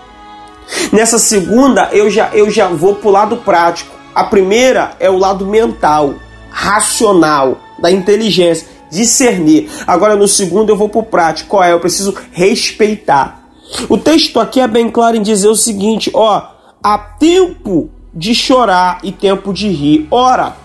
Nessa 0.90 1.18
segunda 1.18 1.90
eu 1.92 2.10
já, 2.10 2.30
eu 2.32 2.50
já 2.50 2.66
vou 2.66 2.96
para 2.96 3.08
o 3.08 3.12
lado 3.12 3.36
prático. 3.38 3.94
A 4.14 4.24
primeira 4.24 4.96
é 4.98 5.08
o 5.08 5.16
lado 5.16 5.46
mental, 5.46 6.14
racional, 6.50 7.60
da 7.78 7.90
inteligência, 7.90 8.66
discernir. 8.90 9.70
Agora 9.86 10.16
no 10.16 10.28
segundo 10.28 10.70
eu 10.70 10.76
vou 10.76 10.88
para 10.88 11.00
o 11.00 11.04
prático. 11.04 11.50
Qual 11.50 11.64
é? 11.64 11.72
Eu 11.72 11.80
preciso 11.80 12.14
respeitar. 12.32 13.48
O 13.88 13.98
texto 13.98 14.40
aqui 14.40 14.60
é 14.60 14.68
bem 14.68 14.90
claro 14.90 15.16
em 15.16 15.22
dizer 15.22 15.48
o 15.48 15.56
seguinte: 15.56 16.10
ó, 16.14 16.42
há 16.82 16.98
tempo 16.98 17.90
de 18.14 18.34
chorar 18.34 19.00
e 19.02 19.12
tempo 19.12 19.52
de 19.52 19.68
rir. 19.68 20.06
Ora, 20.10 20.56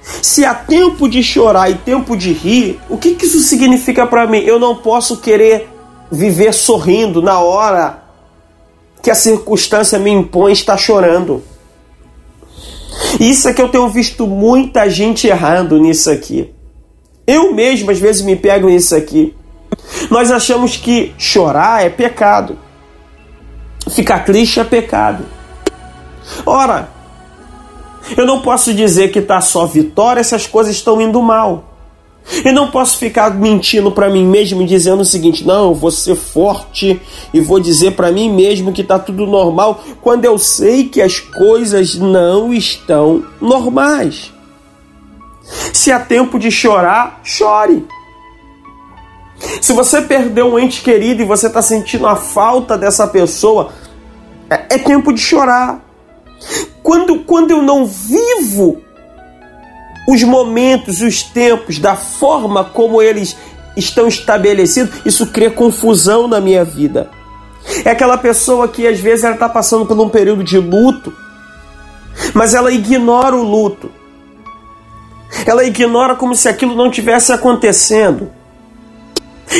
se 0.00 0.44
há 0.44 0.54
tempo 0.54 1.08
de 1.08 1.22
chorar 1.22 1.70
e 1.70 1.74
tempo 1.74 2.16
de 2.16 2.32
rir, 2.32 2.80
o 2.88 2.96
que, 2.96 3.14
que 3.14 3.26
isso 3.26 3.40
significa 3.40 4.06
para 4.06 4.26
mim? 4.26 4.38
Eu 4.38 4.58
não 4.58 4.76
posso 4.76 5.18
querer 5.18 5.68
viver 6.10 6.52
sorrindo 6.54 7.20
na 7.20 7.40
hora 7.40 8.02
que 9.02 9.10
a 9.10 9.14
circunstância 9.14 9.98
me 9.98 10.10
impõe 10.10 10.52
estar 10.52 10.76
chorando. 10.76 11.42
Isso 13.20 13.48
é 13.48 13.54
que 13.54 13.62
eu 13.62 13.68
tenho 13.68 13.88
visto 13.88 14.26
muita 14.26 14.88
gente 14.88 15.26
errando 15.26 15.78
nisso 15.78 16.10
aqui. 16.10 16.52
Eu 17.28 17.52
mesmo 17.52 17.90
às 17.90 17.98
vezes 17.98 18.22
me 18.22 18.34
pego 18.34 18.70
nisso 18.70 18.96
aqui. 18.96 19.34
Nós 20.10 20.30
achamos 20.30 20.78
que 20.78 21.12
chorar 21.18 21.84
é 21.84 21.90
pecado. 21.90 22.58
Ficar 23.90 24.24
triste 24.24 24.58
é 24.58 24.64
pecado. 24.64 25.26
Ora, 26.46 26.88
eu 28.16 28.24
não 28.24 28.40
posso 28.40 28.72
dizer 28.72 29.12
que 29.12 29.18
está 29.18 29.42
só 29.42 29.66
vitória 29.66 30.24
se 30.24 30.34
as 30.34 30.46
coisas 30.46 30.74
estão 30.74 30.98
indo 31.02 31.20
mal. 31.20 31.64
E 32.44 32.50
não 32.50 32.70
posso 32.70 32.96
ficar 32.96 33.34
mentindo 33.34 33.92
para 33.92 34.08
mim 34.08 34.26
mesmo 34.26 34.64
dizendo 34.64 35.02
o 35.02 35.04
seguinte: 35.04 35.46
não, 35.46 35.68
eu 35.68 35.74
vou 35.74 35.90
ser 35.90 36.14
forte 36.14 36.98
e 37.32 37.40
vou 37.40 37.60
dizer 37.60 37.92
para 37.92 38.10
mim 38.10 38.30
mesmo 38.30 38.72
que 38.72 38.80
está 38.80 38.98
tudo 38.98 39.26
normal, 39.26 39.82
quando 40.00 40.24
eu 40.24 40.38
sei 40.38 40.88
que 40.88 41.02
as 41.02 41.20
coisas 41.20 41.94
não 41.94 42.54
estão 42.54 43.22
normais. 43.38 44.32
Se 45.72 45.90
há 45.90 46.00
tempo 46.00 46.38
de 46.38 46.50
chorar, 46.50 47.20
chore. 47.24 47.86
Se 49.60 49.72
você 49.72 50.02
perdeu 50.02 50.46
um 50.52 50.58
ente 50.58 50.82
querido 50.82 51.22
e 51.22 51.26
você 51.26 51.46
está 51.46 51.62
sentindo 51.62 52.06
a 52.06 52.16
falta 52.16 52.76
dessa 52.76 53.06
pessoa, 53.06 53.70
é, 54.50 54.74
é 54.74 54.78
tempo 54.78 55.12
de 55.12 55.20
chorar. 55.20 55.84
Quando, 56.82 57.20
quando 57.20 57.50
eu 57.50 57.62
não 57.62 57.86
vivo 57.86 58.82
os 60.08 60.22
momentos, 60.22 61.00
os 61.00 61.22
tempos, 61.22 61.78
da 61.78 61.94
forma 61.94 62.64
como 62.64 63.02
eles 63.02 63.36
estão 63.76 64.08
estabelecidos, 64.08 65.00
isso 65.04 65.26
cria 65.26 65.50
confusão 65.50 66.26
na 66.26 66.40
minha 66.40 66.64
vida. 66.64 67.10
É 67.84 67.90
aquela 67.90 68.16
pessoa 68.16 68.66
que 68.68 68.86
às 68.86 68.98
vezes 68.98 69.24
ela 69.24 69.34
está 69.34 69.48
passando 69.48 69.84
por 69.84 69.98
um 69.98 70.08
período 70.08 70.42
de 70.42 70.58
luto, 70.58 71.12
mas 72.32 72.54
ela 72.54 72.72
ignora 72.72 73.36
o 73.36 73.42
luto. 73.42 73.90
Ela 75.48 75.64
ignora 75.64 76.14
como 76.14 76.34
se 76.34 76.46
aquilo 76.46 76.76
não 76.76 76.90
tivesse 76.90 77.32
acontecendo. 77.32 78.30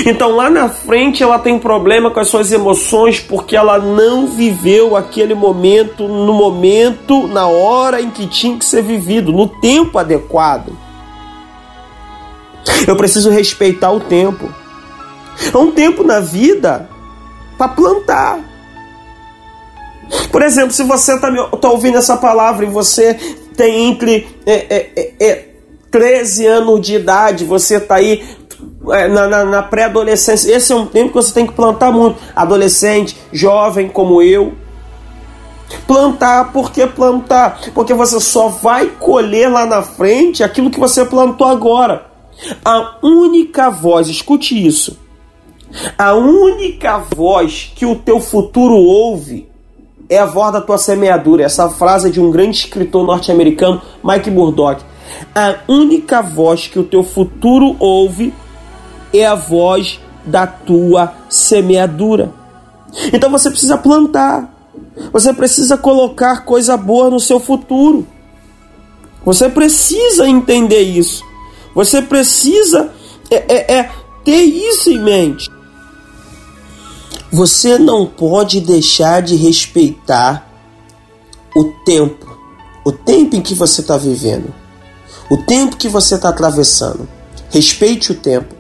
Então 0.05 0.37
lá 0.37 0.51
na 0.51 0.69
frente 0.69 1.23
ela 1.23 1.39
tem 1.39 1.59
problema 1.59 2.11
com 2.11 2.21
as 2.21 2.29
suas 2.29 2.53
emoções 2.53 3.21
porque 3.21 3.57
ela 3.57 3.79
não 3.79 4.27
viveu 4.27 4.95
aquele 4.95 5.35
momento 5.35 6.07
no 6.07 6.35
momento, 6.35 7.27
na 7.27 7.47
hora 7.47 8.03
em 8.03 8.11
que 8.11 8.27
tinha 8.27 8.59
que 8.59 8.67
ser 8.67 8.83
vivido, 8.83 9.33
no 9.33 9.49
tempo 9.49 9.99
adequado. 9.99 10.77
Eu 12.87 12.95
preciso 12.95 13.31
respeitar 13.31 13.91
o 13.91 13.99
tempo. 13.99 14.47
É 15.55 15.57
um 15.57 15.71
tempo 15.71 16.05
na 16.05 16.21
vida 16.21 16.87
para 17.57 17.69
plantar. 17.69 18.41
Por 20.31 20.43
exemplo, 20.43 20.73
se 20.73 20.83
você 20.83 21.15
está 21.15 21.31
tá 21.31 21.71
ouvindo 21.71 21.97
essa 21.97 22.19
palavra 22.19 22.67
e 22.67 22.69
você 22.69 23.15
tem 23.57 23.89
entre 23.89 24.29
é, 24.47 24.53
é, 24.53 25.13
é, 25.19 25.48
13 25.91 26.47
é, 26.47 26.49
anos 26.49 26.81
de 26.81 26.95
idade, 26.95 27.45
você 27.45 27.77
está 27.77 27.97
aí 27.97 28.23
é, 28.91 29.09
na, 29.09 29.27
na, 29.27 29.45
na 29.45 29.63
pré-adolescência. 29.63 30.55
Esse 30.55 30.73
é 30.73 30.77
um 30.77 30.87
tempo 30.87 31.09
que 31.09 31.15
você 31.15 31.33
tem 31.33 31.47
que 31.47 31.53
plantar 31.53 31.93
muito. 31.93 32.19
Adolescente, 32.35 33.17
jovem 33.33 33.89
como 33.89 34.23
eu. 34.23 34.53
Plantar, 35.87 36.53
por 36.53 36.73
que 36.73 36.87
plantar? 36.87 37.61
Porque 37.75 37.93
você 37.93 38.21
só 38.21 38.49
vai 38.49 38.87
colher 38.87 39.51
lá 39.51 39.67
na 39.67 39.83
frente 39.83 40.43
aquilo 40.43 40.71
que 40.71 40.81
você 40.81 41.05
plantou 41.05 41.47
agora. 41.47 42.07
A 42.65 42.97
única 43.03 43.69
voz, 43.69 44.09
escute 44.09 44.67
isso. 44.67 44.99
A 45.99 46.15
única 46.15 46.99
voz 46.99 47.73
que 47.75 47.85
o 47.85 47.97
teu 47.97 48.21
futuro 48.21 48.75
ouve 48.75 49.49
é 50.09 50.19
a 50.19 50.25
voz 50.25 50.53
da 50.53 50.61
tua 50.61 50.79
semeadura. 50.79 51.45
Essa 51.45 51.69
frase 51.69 52.09
é 52.09 52.11
de 52.11 52.21
um 52.21 52.31
grande 52.31 52.57
escritor 52.57 53.05
norte-americano, 53.05 53.83
Mike 54.03 54.31
Murdock. 54.31 54.83
A 55.35 55.57
única 55.69 56.23
voz 56.23 56.67
que 56.67 56.79
o 56.79 56.85
teu 56.85 57.03
futuro 57.03 57.77
ouve 57.79 58.33
é 59.13 59.27
a 59.27 59.35
voz 59.35 60.01
da 60.25 60.47
tua 60.47 61.15
semeadura. 61.29 62.33
Então 63.13 63.31
você 63.31 63.51
precisa 63.51 63.77
plantar. 63.77 64.55
Você 65.13 65.33
precisa 65.33 65.77
colocar 65.77 66.45
coisa 66.45 66.77
boa 66.77 67.11
no 67.11 67.21
seu 67.21 67.41
futuro. 67.41 68.07
Você 69.25 69.49
precisa 69.49 70.29
entender 70.29 70.83
isso. 70.83 71.25
Você 71.75 72.03
precisa 72.03 72.91
é, 73.31 73.37
é, 73.37 73.79
é, 73.79 73.91
ter 74.25 74.43
isso 74.43 74.91
em 74.91 74.99
mente. 74.99 75.51
Você 77.31 77.79
não 77.79 78.07
pode 78.07 78.61
deixar 78.61 79.21
de 79.21 79.37
respeitar 79.37 80.49
o 81.55 81.65
tempo, 81.85 82.39
o 82.85 82.93
tempo 82.93 83.37
em 83.37 83.43
que 83.43 83.55
você 83.55 83.81
está 83.83 83.97
vivendo, 83.99 84.53
o 85.31 85.37
tempo 85.37 85.77
que 85.77 85.89
você 85.89 86.15
está 86.15 86.29
atravessando. 86.29 87.09
Respeite 87.51 88.13
o 88.13 88.15
tempo. 88.15 88.55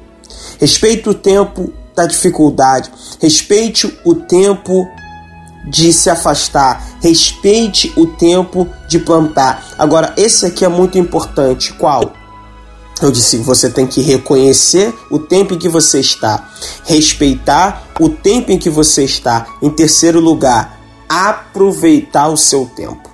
Respeite 0.58 1.08
o 1.08 1.14
tempo 1.14 1.72
da 1.94 2.06
dificuldade. 2.06 2.90
Respeite 3.20 3.98
o 4.04 4.14
tempo 4.14 4.86
de 5.68 5.92
se 5.92 6.10
afastar. 6.10 6.98
Respeite 7.00 7.92
o 7.96 8.06
tempo 8.06 8.68
de 8.88 8.98
plantar. 8.98 9.74
Agora, 9.78 10.14
esse 10.16 10.46
aqui 10.46 10.64
é 10.64 10.68
muito 10.68 10.98
importante. 10.98 11.72
Qual? 11.74 12.12
Eu 13.00 13.10
disse: 13.10 13.38
você 13.38 13.70
tem 13.70 13.86
que 13.86 14.00
reconhecer 14.00 14.92
o 15.10 15.18
tempo 15.18 15.54
em 15.54 15.58
que 15.58 15.68
você 15.68 16.00
está, 16.00 16.50
respeitar 16.84 17.86
o 18.00 18.08
tempo 18.08 18.50
em 18.50 18.58
que 18.58 18.70
você 18.70 19.04
está. 19.04 19.46
Em 19.62 19.70
terceiro 19.70 20.20
lugar, 20.20 20.80
aproveitar 21.08 22.28
o 22.28 22.36
seu 22.36 22.66
tempo. 22.66 23.08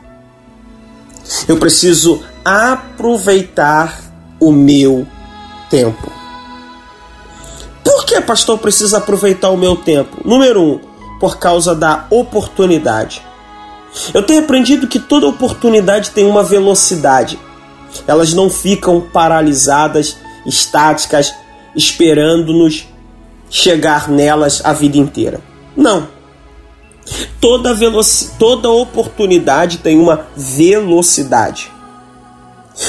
Eu 1.49 1.57
preciso 1.57 2.23
aproveitar 2.45 4.01
o 4.39 4.53
meu 4.53 5.07
tempo. 5.71 6.13
Por 7.83 8.05
que, 8.05 8.21
pastor, 8.21 8.59
precisa 8.59 8.99
aproveitar 8.99 9.51
o 9.51 9.57
meu 9.57 9.77
tempo? 9.77 10.21
Número 10.25 10.63
um, 10.63 10.81
por 11.19 11.39
causa 11.39 11.75
da 11.75 12.07
oportunidade. 12.11 13.23
Eu 14.13 14.23
tenho 14.23 14.41
aprendido 14.41 14.89
que 14.89 14.99
toda 14.99 15.27
oportunidade 15.27 16.11
tem 16.11 16.27
uma 16.27 16.43
velocidade. 16.43 17.39
Elas 18.07 18.33
não 18.33 18.51
ficam 18.51 19.01
paralisadas, 19.01 20.17
estáticas, 20.45 21.33
esperando-nos 21.77 22.87
chegar 23.49 24.09
nelas 24.09 24.61
a 24.65 24.73
vida 24.73 24.99
inteira. 24.99 25.41
Não. 25.77 26.09
Toda, 27.41 27.77
toda 28.39 28.71
oportunidade 28.71 29.79
tem 29.79 29.99
uma 29.99 30.27
velocidade. 30.37 31.71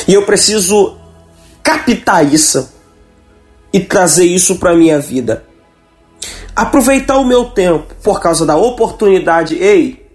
E 0.08 0.14
eu 0.14 0.24
preciso 0.24 0.98
captar 1.64 2.26
isso 2.26 2.70
e 3.72 3.80
trazer 3.80 4.26
isso 4.26 4.58
para 4.58 4.76
minha 4.76 5.00
vida. 5.00 5.44
Aproveitar 6.56 7.18
o 7.18 7.26
meu 7.26 7.46
tempo 7.46 7.94
por 8.02 8.22
causa 8.22 8.46
da 8.46 8.56
oportunidade. 8.56 9.56
Ei, 9.56 10.06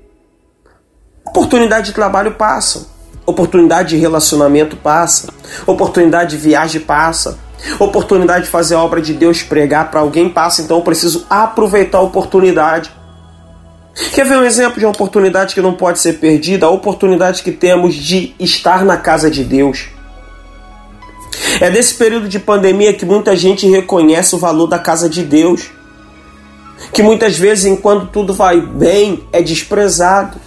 oportunidade 1.26 1.86
de 1.86 1.92
trabalho 1.92 2.32
passa, 2.32 2.86
oportunidade 3.26 3.90
de 3.90 3.96
relacionamento 3.96 4.76
passa, 4.76 5.32
oportunidade 5.66 6.30
de 6.30 6.36
viagem 6.38 6.80
passa, 6.80 7.38
oportunidade 7.78 8.46
de 8.46 8.50
fazer 8.50 8.74
a 8.74 8.82
obra 8.82 9.02
de 9.02 9.12
Deus 9.12 9.42
pregar 9.42 9.90
para 9.90 10.00
alguém 10.00 10.28
passa. 10.28 10.62
Então 10.62 10.78
eu 10.78 10.82
preciso 10.82 11.26
aproveitar 11.28 11.98
a 11.98 12.02
oportunidade. 12.02 12.90
Quer 13.94 14.24
ver 14.26 14.36
um 14.36 14.44
exemplo 14.44 14.78
de 14.78 14.84
uma 14.84 14.92
oportunidade 14.92 15.54
que 15.54 15.60
não 15.60 15.74
pode 15.74 15.98
ser 15.98 16.14
perdida? 16.14 16.66
A 16.66 16.70
oportunidade 16.70 17.42
que 17.42 17.52
temos 17.52 17.94
de 17.94 18.34
estar 18.38 18.84
na 18.84 18.96
casa 18.96 19.30
de 19.30 19.44
Deus. 19.44 19.88
É 21.60 21.70
desse 21.70 21.94
período 21.94 22.28
de 22.28 22.38
pandemia 22.38 22.94
que 22.94 23.04
muita 23.04 23.36
gente 23.36 23.68
reconhece 23.68 24.34
o 24.34 24.38
valor 24.38 24.66
da 24.66 24.78
casa 24.78 25.08
de 25.08 25.22
Deus. 25.22 25.70
Que 26.92 27.02
muitas 27.02 27.36
vezes, 27.36 27.66
enquanto 27.66 28.06
tudo 28.06 28.32
vai 28.32 28.60
bem, 28.60 29.24
é 29.32 29.42
desprezado. 29.42 30.38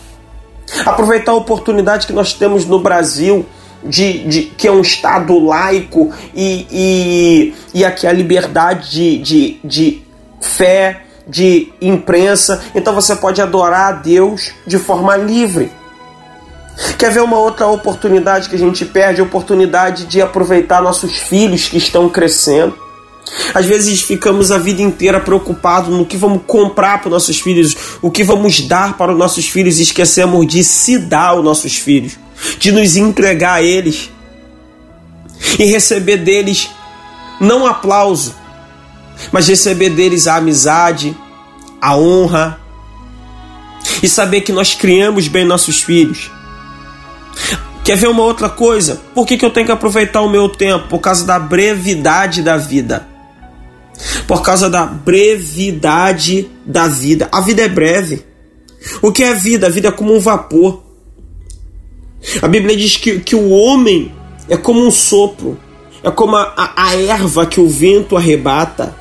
Aproveitar 0.85 1.33
a 1.33 1.35
oportunidade 1.35 2.07
que 2.07 2.13
nós 2.13 2.33
temos 2.33 2.65
no 2.65 2.79
Brasil 2.79 3.45
de, 3.83 4.27
de, 4.27 4.41
que 4.43 4.67
é 4.67 4.71
um 4.71 4.81
Estado 4.81 5.38
laico 5.38 6.12
e, 6.33 6.65
e, 6.71 7.53
e 7.73 7.85
aqui 7.85 8.07
a 8.07 8.12
liberdade 8.12 8.89
de, 8.89 9.17
de, 9.19 9.59
de 9.63 10.01
fé, 10.41 11.03
de 11.27 11.71
imprensa, 11.81 12.63
então 12.75 12.93
você 12.93 13.15
pode 13.15 13.41
adorar 13.41 13.89
a 13.89 13.91
Deus 13.93 14.51
de 14.67 14.77
forma 14.77 15.15
livre. 15.15 15.71
Quer 16.97 17.11
ver 17.11 17.21
uma 17.21 17.37
outra 17.37 17.67
oportunidade 17.67 18.49
que 18.49 18.55
a 18.55 18.59
gente 18.59 18.83
perde? 18.85 19.21
A 19.21 19.23
oportunidade 19.23 20.05
de 20.05 20.21
aproveitar 20.21 20.81
nossos 20.81 21.17
filhos 21.17 21.67
que 21.67 21.77
estão 21.77 22.09
crescendo. 22.09 22.75
Às 23.53 23.65
vezes 23.65 24.01
ficamos 24.01 24.51
a 24.51 24.57
vida 24.57 24.81
inteira 24.81 25.19
preocupados 25.19 25.95
no 25.95 26.05
que 26.05 26.17
vamos 26.17 26.41
comprar 26.45 26.99
para 26.99 27.07
os 27.07 27.13
nossos 27.13 27.39
filhos, 27.39 27.75
o 28.01 28.11
que 28.11 28.23
vamos 28.23 28.61
dar 28.61 28.97
para 28.97 29.11
os 29.11 29.17
nossos 29.17 29.47
filhos 29.47 29.79
e 29.79 29.83
esquecemos 29.83 30.45
de 30.45 30.63
se 30.63 30.97
dar 30.97 31.29
aos 31.29 31.43
nossos 31.43 31.77
filhos, 31.77 32.17
de 32.59 32.71
nos 32.71 32.95
entregar 32.95 33.55
a 33.55 33.61
eles 33.61 34.09
e 35.57 35.65
receber 35.65 36.17
deles 36.17 36.69
não 37.39 37.65
aplauso, 37.65 38.35
mas 39.32 39.48
receber 39.48 39.89
deles 39.89 40.27
a 40.27 40.36
amizade, 40.36 41.15
a 41.82 41.96
honra 41.96 42.60
e 44.01 44.08
saber 44.08 44.41
que 44.41 44.51
nós 44.51 44.74
criamos 44.74 45.27
bem 45.27 45.45
nossos 45.45 45.82
filhos. 45.82 46.32
Quer 47.84 47.97
ver 47.97 48.08
uma 48.08 48.23
outra 48.23 48.49
coisa? 48.49 49.02
Por 49.13 49.26
que, 49.26 49.38
que 49.38 49.45
eu 49.45 49.49
tenho 49.49 49.65
que 49.65 49.71
aproveitar 49.71 50.21
o 50.21 50.30
meu 50.30 50.47
tempo? 50.47 50.88
Por 50.88 50.99
causa 50.99 51.26
da 51.26 51.38
brevidade 51.38 52.41
da 52.41 52.56
vida. 52.56 53.08
Por 54.26 54.41
causa 54.41 54.69
da 54.69 54.86
brevidade 54.86 56.49
da 56.65 56.88
vida. 56.88 57.28
A 57.32 57.41
vida 57.41 57.62
é 57.62 57.67
breve. 57.67 58.26
O 59.02 59.12
que 59.12 59.23
é 59.23 59.34
vida? 59.34 59.67
A 59.67 59.69
vida 59.69 59.89
é 59.89 59.91
como 59.91 60.15
um 60.15 60.19
vapor. 60.19 60.82
A 62.41 62.47
Bíblia 62.47 62.76
diz 62.76 62.95
que, 62.95 63.19
que 63.19 63.36
o 63.36 63.49
homem 63.49 64.13
é 64.47 64.56
como 64.56 64.86
um 64.86 64.91
sopro, 64.91 65.60
é 66.02 66.10
como 66.10 66.36
a, 66.36 66.54
a, 66.56 66.88
a 66.88 66.95
erva 66.95 67.45
que 67.45 67.60
o 67.60 67.69
vento 67.69 68.15
arrebata. 68.15 68.95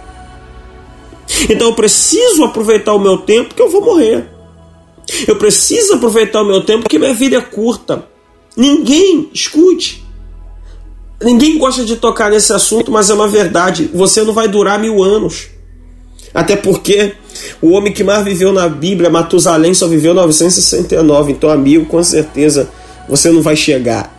Então 1.49 1.69
eu 1.69 1.75
preciso 1.75 2.45
aproveitar 2.45 2.95
o 2.95 2.99
meu 2.99 3.19
tempo 3.19 3.49
porque 3.49 3.63
eu 3.63 3.71
vou 3.71 3.83
morrer. 3.83 4.29
Eu 5.27 5.37
preciso 5.37 5.95
aproveitar 5.95 6.43
o 6.43 6.47
meu 6.47 6.63
tempo 6.63 6.83
porque 6.83 6.99
minha 6.99 7.15
vida 7.15 7.37
é 7.37 7.41
curta. 7.41 8.07
Ninguém, 8.57 9.31
escute. 9.33 10.05
Ninguém 11.23 11.59
gosta 11.59 11.85
de 11.85 11.97
tocar 11.97 12.31
nesse 12.31 12.53
assunto, 12.53 12.91
mas 12.91 13.09
é 13.09 13.15
uma 13.15 13.29
verdade. 13.29 13.91
Você 13.95 14.23
não 14.23 14.33
vai 14.33 14.49
durar 14.49 14.79
mil 14.79 15.03
anos. 15.03 15.49
Até 16.35 16.57
porque 16.57 17.15
o 17.61 17.71
homem 17.71 17.93
que 17.93 18.03
mais 18.03 18.25
viveu 18.25 18.53
na 18.53 18.69
Bíblia, 18.69 19.11
Matusalém, 19.11 19.75
só 19.75 19.87
viveu 19.87 20.15
969. 20.15 21.33
Então 21.33 21.51
a 21.51 21.57
mil, 21.57 21.87
com 21.87 22.03
certeza, 22.03 22.71
você 23.09 23.31
não 23.31 23.43
vai 23.43 23.57
chegar. 23.57 24.11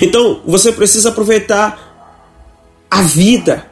Então 0.00 0.40
você 0.44 0.72
precisa 0.72 1.10
aproveitar 1.10 1.92
a 2.90 3.02
vida, 3.02 3.66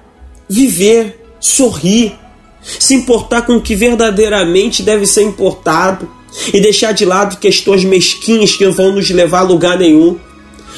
viver, 0.49 1.20
sorrir, 1.41 2.17
se 2.63 2.95
importar 2.95 3.43
com 3.43 3.57
o 3.57 3.61
que 3.61 3.75
verdadeiramente 3.75 4.83
deve 4.83 5.07
ser 5.07 5.23
importado 5.23 6.09
e 6.53 6.61
deixar 6.61 6.93
de 6.93 7.05
lado 7.05 7.39
questões 7.39 7.85
mesquinhas 7.85 8.55
que 8.55 8.65
não 8.65 8.73
vão 8.73 8.93
nos 8.93 9.11
levar 9.11 9.41
a 9.41 9.45
lugar 9.45 9.79
nenhum. 9.79 10.19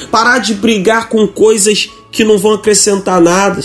Parar 0.09 0.39
de 0.39 0.55
brigar 0.55 1.09
com 1.09 1.27
coisas 1.27 1.89
que 2.11 2.23
não 2.23 2.37
vão 2.37 2.53
acrescentar 2.53 3.21
nada 3.21 3.63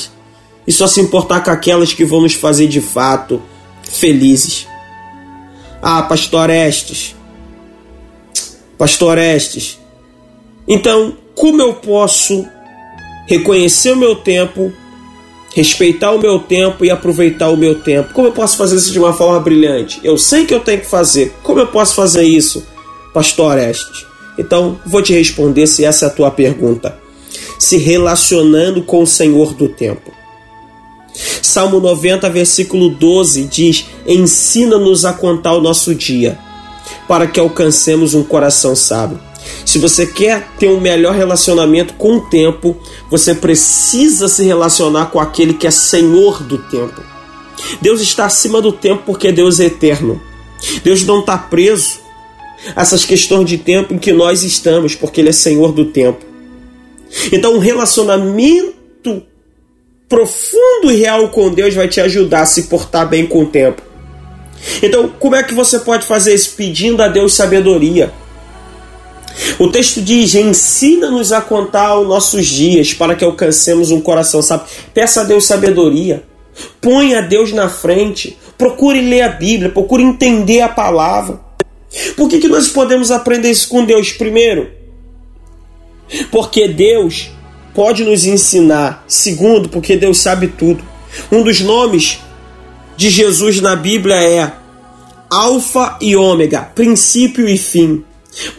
e 0.66 0.72
só 0.72 0.86
se 0.86 1.00
importar 1.00 1.40
com 1.40 1.50
aquelas 1.50 1.94
que 1.94 2.04
vão 2.04 2.20
nos 2.20 2.34
fazer 2.34 2.66
de 2.66 2.80
fato 2.80 3.40
felizes. 3.90 4.66
Ah, 5.80 6.02
pastor 6.02 6.50
Estes. 6.50 7.14
Pastor 8.76 9.16
Estes. 9.16 9.78
Então, 10.66 11.16
como 11.34 11.62
eu 11.62 11.74
posso 11.74 12.46
reconhecer 13.26 13.92
o 13.92 13.96
meu 13.96 14.16
tempo 14.16 14.72
respeitar 15.54 16.12
o 16.12 16.18
meu 16.18 16.38
tempo 16.38 16.84
e 16.84 16.90
aproveitar 16.90 17.50
o 17.50 17.56
meu 17.56 17.74
tempo. 17.74 18.12
Como 18.12 18.28
eu 18.28 18.32
posso 18.32 18.56
fazer 18.56 18.76
isso 18.76 18.92
de 18.92 18.98
uma 18.98 19.12
forma 19.12 19.40
brilhante? 19.40 20.00
Eu 20.04 20.18
sei 20.18 20.46
que 20.46 20.54
eu 20.54 20.60
tenho 20.60 20.80
que 20.80 20.86
fazer. 20.86 21.34
Como 21.42 21.58
eu 21.58 21.66
posso 21.66 21.94
fazer 21.94 22.24
isso, 22.24 22.66
Pastor 23.12 23.52
Orestes? 23.52 24.06
Então, 24.38 24.78
vou 24.86 25.02
te 25.02 25.12
responder 25.12 25.66
se 25.66 25.84
essa 25.84 26.06
é 26.06 26.08
a 26.08 26.12
tua 26.12 26.30
pergunta. 26.30 26.96
Se 27.58 27.76
relacionando 27.76 28.82
com 28.82 29.02
o 29.02 29.06
Senhor 29.06 29.52
do 29.54 29.68
tempo. 29.68 30.12
Salmo 31.42 31.80
90, 31.80 32.30
versículo 32.30 32.90
12 32.90 33.44
diz: 33.44 33.86
Ensina-nos 34.06 35.04
a 35.04 35.12
contar 35.12 35.54
o 35.54 35.60
nosso 35.60 35.92
dia, 35.92 36.38
para 37.08 37.26
que 37.26 37.40
alcancemos 37.40 38.14
um 38.14 38.22
coração 38.22 38.76
sábio. 38.76 39.18
Se 39.64 39.78
você 39.78 40.06
quer 40.06 40.48
ter 40.58 40.68
um 40.68 40.80
melhor 40.80 41.14
relacionamento 41.14 41.94
com 41.94 42.16
o 42.16 42.20
tempo, 42.22 42.76
você 43.10 43.34
precisa 43.34 44.28
se 44.28 44.44
relacionar 44.44 45.06
com 45.06 45.20
aquele 45.20 45.54
que 45.54 45.66
é 45.66 45.70
Senhor 45.70 46.42
do 46.42 46.58
tempo. 46.58 47.02
Deus 47.80 48.00
está 48.00 48.26
acima 48.26 48.62
do 48.62 48.72
tempo 48.72 49.02
porque 49.04 49.32
Deus 49.32 49.60
é 49.60 49.66
eterno. 49.66 50.20
Deus 50.82 51.04
não 51.04 51.20
está 51.20 51.36
preso 51.36 52.00
a 52.74 52.82
essas 52.82 53.04
questões 53.04 53.48
de 53.48 53.58
tempo 53.58 53.94
em 53.94 53.98
que 53.98 54.12
nós 54.12 54.42
estamos, 54.42 54.94
porque 54.94 55.20
Ele 55.20 55.30
é 55.30 55.32
Senhor 55.32 55.72
do 55.72 55.86
tempo. 55.86 56.24
Então, 57.32 57.54
um 57.54 57.58
relacionamento 57.58 59.22
profundo 60.08 60.90
e 60.90 60.96
real 60.96 61.28
com 61.28 61.50
Deus 61.50 61.74
vai 61.74 61.88
te 61.88 62.00
ajudar 62.00 62.42
a 62.42 62.46
se 62.46 62.64
portar 62.64 63.08
bem 63.08 63.26
com 63.26 63.42
o 63.42 63.46
tempo. 63.46 63.82
Então, 64.82 65.08
como 65.08 65.36
é 65.36 65.42
que 65.42 65.54
você 65.54 65.78
pode 65.78 66.06
fazer 66.06 66.34
isso? 66.34 66.54
Pedindo 66.56 67.02
a 67.02 67.08
Deus 67.08 67.34
sabedoria. 67.34 68.12
O 69.58 69.68
texto 69.68 70.00
diz: 70.00 70.34
ensina-nos 70.34 71.32
a 71.32 71.40
contar 71.40 71.98
os 71.98 72.08
nossos 72.08 72.46
dias 72.46 72.92
para 72.92 73.14
que 73.14 73.24
alcancemos 73.24 73.90
um 73.90 74.00
coração 74.00 74.42
sábio. 74.42 74.66
Peça 74.92 75.20
a 75.20 75.24
Deus 75.24 75.46
sabedoria. 75.46 76.24
Põe 76.80 77.14
a 77.14 77.20
Deus 77.20 77.52
na 77.52 77.68
frente. 77.68 78.36
Procure 78.56 79.00
ler 79.00 79.22
a 79.22 79.28
Bíblia. 79.28 79.70
Procure 79.70 80.02
entender 80.02 80.60
a 80.60 80.68
palavra. 80.68 81.40
Por 82.16 82.28
que, 82.28 82.38
que 82.38 82.48
nós 82.48 82.68
podemos 82.68 83.10
aprender 83.10 83.50
isso 83.50 83.68
com 83.68 83.84
Deus? 83.84 84.12
Primeiro, 84.12 84.70
porque 86.30 86.68
Deus 86.68 87.30
pode 87.74 88.04
nos 88.04 88.26
ensinar. 88.26 89.04
Segundo, 89.06 89.68
porque 89.68 89.96
Deus 89.96 90.18
sabe 90.18 90.48
tudo. 90.48 90.84
Um 91.32 91.42
dos 91.42 91.60
nomes 91.60 92.18
de 92.96 93.08
Jesus 93.08 93.60
na 93.60 93.76
Bíblia 93.76 94.16
é 94.16 94.52
Alfa 95.30 95.96
e 96.00 96.16
Ômega, 96.16 96.62
princípio 96.74 97.48
e 97.48 97.56
fim. 97.56 98.04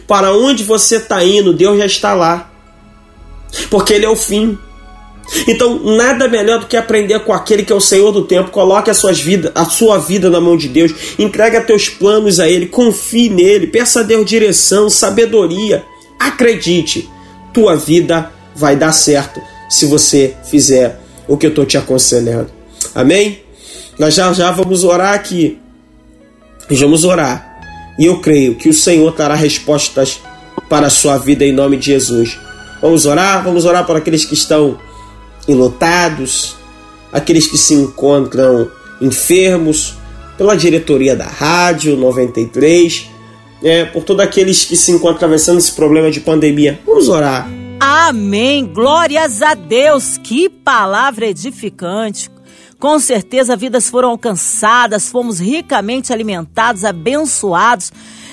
Para 0.06 0.32
onde 0.32 0.62
você 0.62 0.96
está 0.96 1.24
indo, 1.24 1.52
Deus 1.52 1.78
já 1.78 1.86
está 1.86 2.14
lá. 2.14 2.50
porque 3.68 3.94
Ele 3.94 4.06
é 4.06 4.08
o 4.08 4.16
fim. 4.16 4.58
Então, 5.46 5.78
nada 5.96 6.28
melhor 6.28 6.58
do 6.58 6.66
que 6.66 6.76
aprender 6.76 7.20
com 7.20 7.32
aquele 7.32 7.62
que 7.64 7.72
é 7.72 7.76
o 7.76 7.80
Senhor 7.80 8.10
do 8.10 8.24
tempo. 8.24 8.50
Coloque 8.50 8.90
a, 8.90 8.94
suas 8.94 9.20
vida, 9.20 9.52
a 9.54 9.64
sua 9.64 9.98
vida 9.98 10.28
na 10.28 10.40
mão 10.40 10.56
de 10.56 10.68
Deus. 10.68 10.92
Entregue 11.18 11.60
teus 11.60 11.88
planos 11.88 12.40
a 12.40 12.48
Ele. 12.48 12.66
Confie 12.66 13.28
nele. 13.28 13.66
Peça 13.66 14.00
a 14.00 14.02
Deus 14.02 14.26
direção, 14.26 14.90
sabedoria. 14.90 15.84
Acredite, 16.18 17.08
tua 17.52 17.76
vida 17.76 18.32
vai 18.54 18.76
dar 18.76 18.92
certo 18.92 19.40
se 19.68 19.86
você 19.86 20.34
fizer 20.50 21.00
o 21.28 21.36
que 21.36 21.46
eu 21.46 21.50
estou 21.50 21.64
te 21.64 21.78
aconselhando. 21.78 22.50
Amém? 22.94 23.42
Nós 23.98 24.14
já 24.14 24.32
já 24.32 24.50
vamos 24.50 24.82
orar 24.82 25.14
aqui. 25.14 25.58
Vamos 26.68 27.04
orar. 27.04 27.49
E 28.00 28.06
eu 28.06 28.18
creio 28.18 28.54
que 28.54 28.70
o 28.70 28.72
Senhor 28.72 29.14
dará 29.14 29.34
respostas 29.34 30.22
para 30.70 30.86
a 30.86 30.90
sua 30.90 31.18
vida 31.18 31.44
em 31.44 31.52
nome 31.52 31.76
de 31.76 31.86
Jesus. 31.86 32.38
Vamos 32.80 33.04
orar? 33.04 33.44
Vamos 33.44 33.66
orar 33.66 33.84
para 33.84 33.98
aqueles 33.98 34.24
que 34.24 34.32
estão 34.32 34.78
enlutados, 35.46 36.56
aqueles 37.12 37.46
que 37.46 37.58
se 37.58 37.74
encontram 37.74 38.70
enfermos, 39.02 39.98
pela 40.38 40.56
diretoria 40.56 41.14
da 41.14 41.26
Rádio 41.26 41.94
93, 41.98 43.10
é, 43.62 43.84
por 43.84 44.02
todos 44.02 44.24
aqueles 44.24 44.64
que 44.64 44.76
se 44.76 44.90
encontram 44.92 45.16
atravessando 45.16 45.58
esse 45.58 45.72
problema 45.72 46.10
de 46.10 46.20
pandemia. 46.20 46.80
Vamos 46.86 47.10
orar. 47.10 47.46
Amém. 47.78 48.64
Glórias 48.64 49.42
a 49.42 49.52
Deus. 49.52 50.16
Que 50.16 50.48
palavra 50.48 51.26
edificante. 51.26 52.30
Com 52.80 52.98
certeza, 52.98 53.54
vidas 53.54 53.90
foram 53.90 54.08
alcançadas, 54.08 55.10
fomos 55.10 55.38
ricamente 55.38 56.14
alimentados, 56.14 56.82
abençoados 56.82 57.92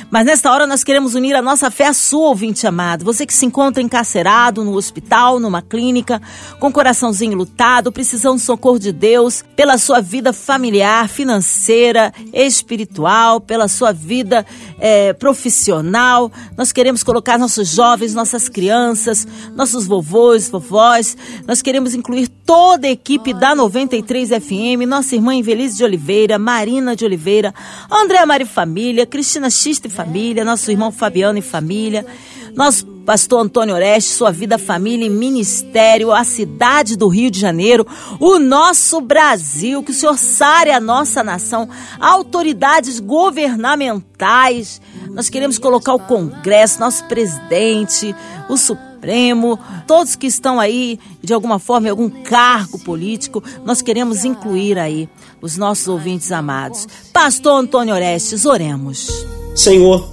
mas 0.10 0.26
nesta 0.26 0.52
hora 0.52 0.66
nós 0.66 0.84
queremos 0.84 1.16
unir 1.16 1.36
a 1.36 1.42
nossa 1.42 1.70
fé 1.70 1.88
à 1.88 1.94
sua, 1.94 2.30
ouvinte 2.30 2.66
amado. 2.66 3.04
Você 3.04 3.26
que 3.26 3.34
se 3.34 3.46
encontra 3.46 3.84
encarcerado 3.84 4.64
no 4.64 4.74
hospital, 4.74 5.38
numa 5.40 5.62
clínica, 5.62 6.22
com 6.60 6.72
coraçãozinho 6.72 7.36
lutado, 7.36 7.92
precisando 7.92 8.36
do 8.36 8.42
socorro 8.42 8.80
de 8.80 8.94
Deus, 8.94 9.44
pela 9.56 9.78
sua 9.78 10.00
vida 10.00 10.32
familiar, 10.32 11.10
financeira, 11.10 12.14
espiritual, 12.32 13.42
pela 13.42 13.68
sua 13.68 13.92
vida 13.92 14.46
é, 14.80 15.12
profissional. 15.12 16.32
Nós 16.56 16.72
queremos 16.72 17.04
colocar 17.04 17.38
nossos 17.38 17.68
jovens, 17.68 18.14
nossas 18.14 18.48
crianças, 18.48 19.28
nossos 19.56 19.86
vovôs, 19.86 20.48
vovós. 20.48 21.18
Nós 21.46 21.62
queremos 21.62 21.94
incluir 21.94 22.30
toda 22.30 22.88
a 22.88 22.92
equipe 22.92 23.34
da 23.34 23.54
93 23.54 24.30
FM, 24.30 24.88
nossa 24.88 25.16
irmã 25.16 25.36
Invelise 25.36 25.78
de 25.78 25.84
Oliveira, 25.84 26.40
Marina 26.40 26.96
de 26.96 27.04
Oliveira, 27.04 27.54
André 27.92 28.26
Mari 28.26 28.46
Família, 28.46 29.06
Cristina 29.06 29.50
Xista 29.50 29.97
família, 29.98 30.46
nosso 30.46 30.70
irmão 30.70 30.92
Fabiano 30.92 31.40
e 31.40 31.42
família, 31.42 32.06
nosso 32.54 32.86
pastor 32.86 33.44
Antônio 33.44 33.74
Oreste, 33.74 34.12
sua 34.12 34.32
vida, 34.32 34.60
família 34.60 35.08
e 35.08 35.10
ministério, 35.10 36.12
a 36.12 36.24
cidade 36.24 36.96
do 36.96 37.08
Rio 37.08 37.32
de 37.32 37.40
Janeiro, 37.40 37.88
o 38.20 38.38
nosso 38.38 39.02
Brasil, 39.02 39.82
que 39.82 39.90
o 39.90 39.94
Senhor 39.94 40.16
sare 40.18 40.70
a 40.70 40.80
nossa 40.80 41.24
nação, 41.24 41.68
autoridades 42.00 43.00
governamentais. 43.00 44.80
Nós 45.10 45.30
queremos 45.30 45.58
colocar 45.58 45.96
o 45.96 46.00
Congresso, 46.00 46.80
nosso 46.80 47.06
presidente, 47.06 48.16
o 48.48 48.56
Supremo, 48.56 49.58
todos 49.88 50.16
que 50.16 50.28
estão 50.28 50.60
aí 50.60 51.00
de 51.24 51.34
alguma 51.34 51.58
forma 51.58 51.88
em 51.88 51.92
algum 51.92 52.10
cargo 52.10 52.78
político, 52.80 53.44
nós 53.66 53.82
queremos 53.82 54.26
incluir 54.26 54.78
aí 54.78 55.10
os 55.42 55.58
nossos 55.58 55.88
ouvintes 55.88 56.32
amados. 56.32 56.88
Pastor 57.12 57.62
Antônio 57.62 57.96
Orestes, 57.96 58.46
oremos. 58.46 59.37
Senhor, 59.58 60.08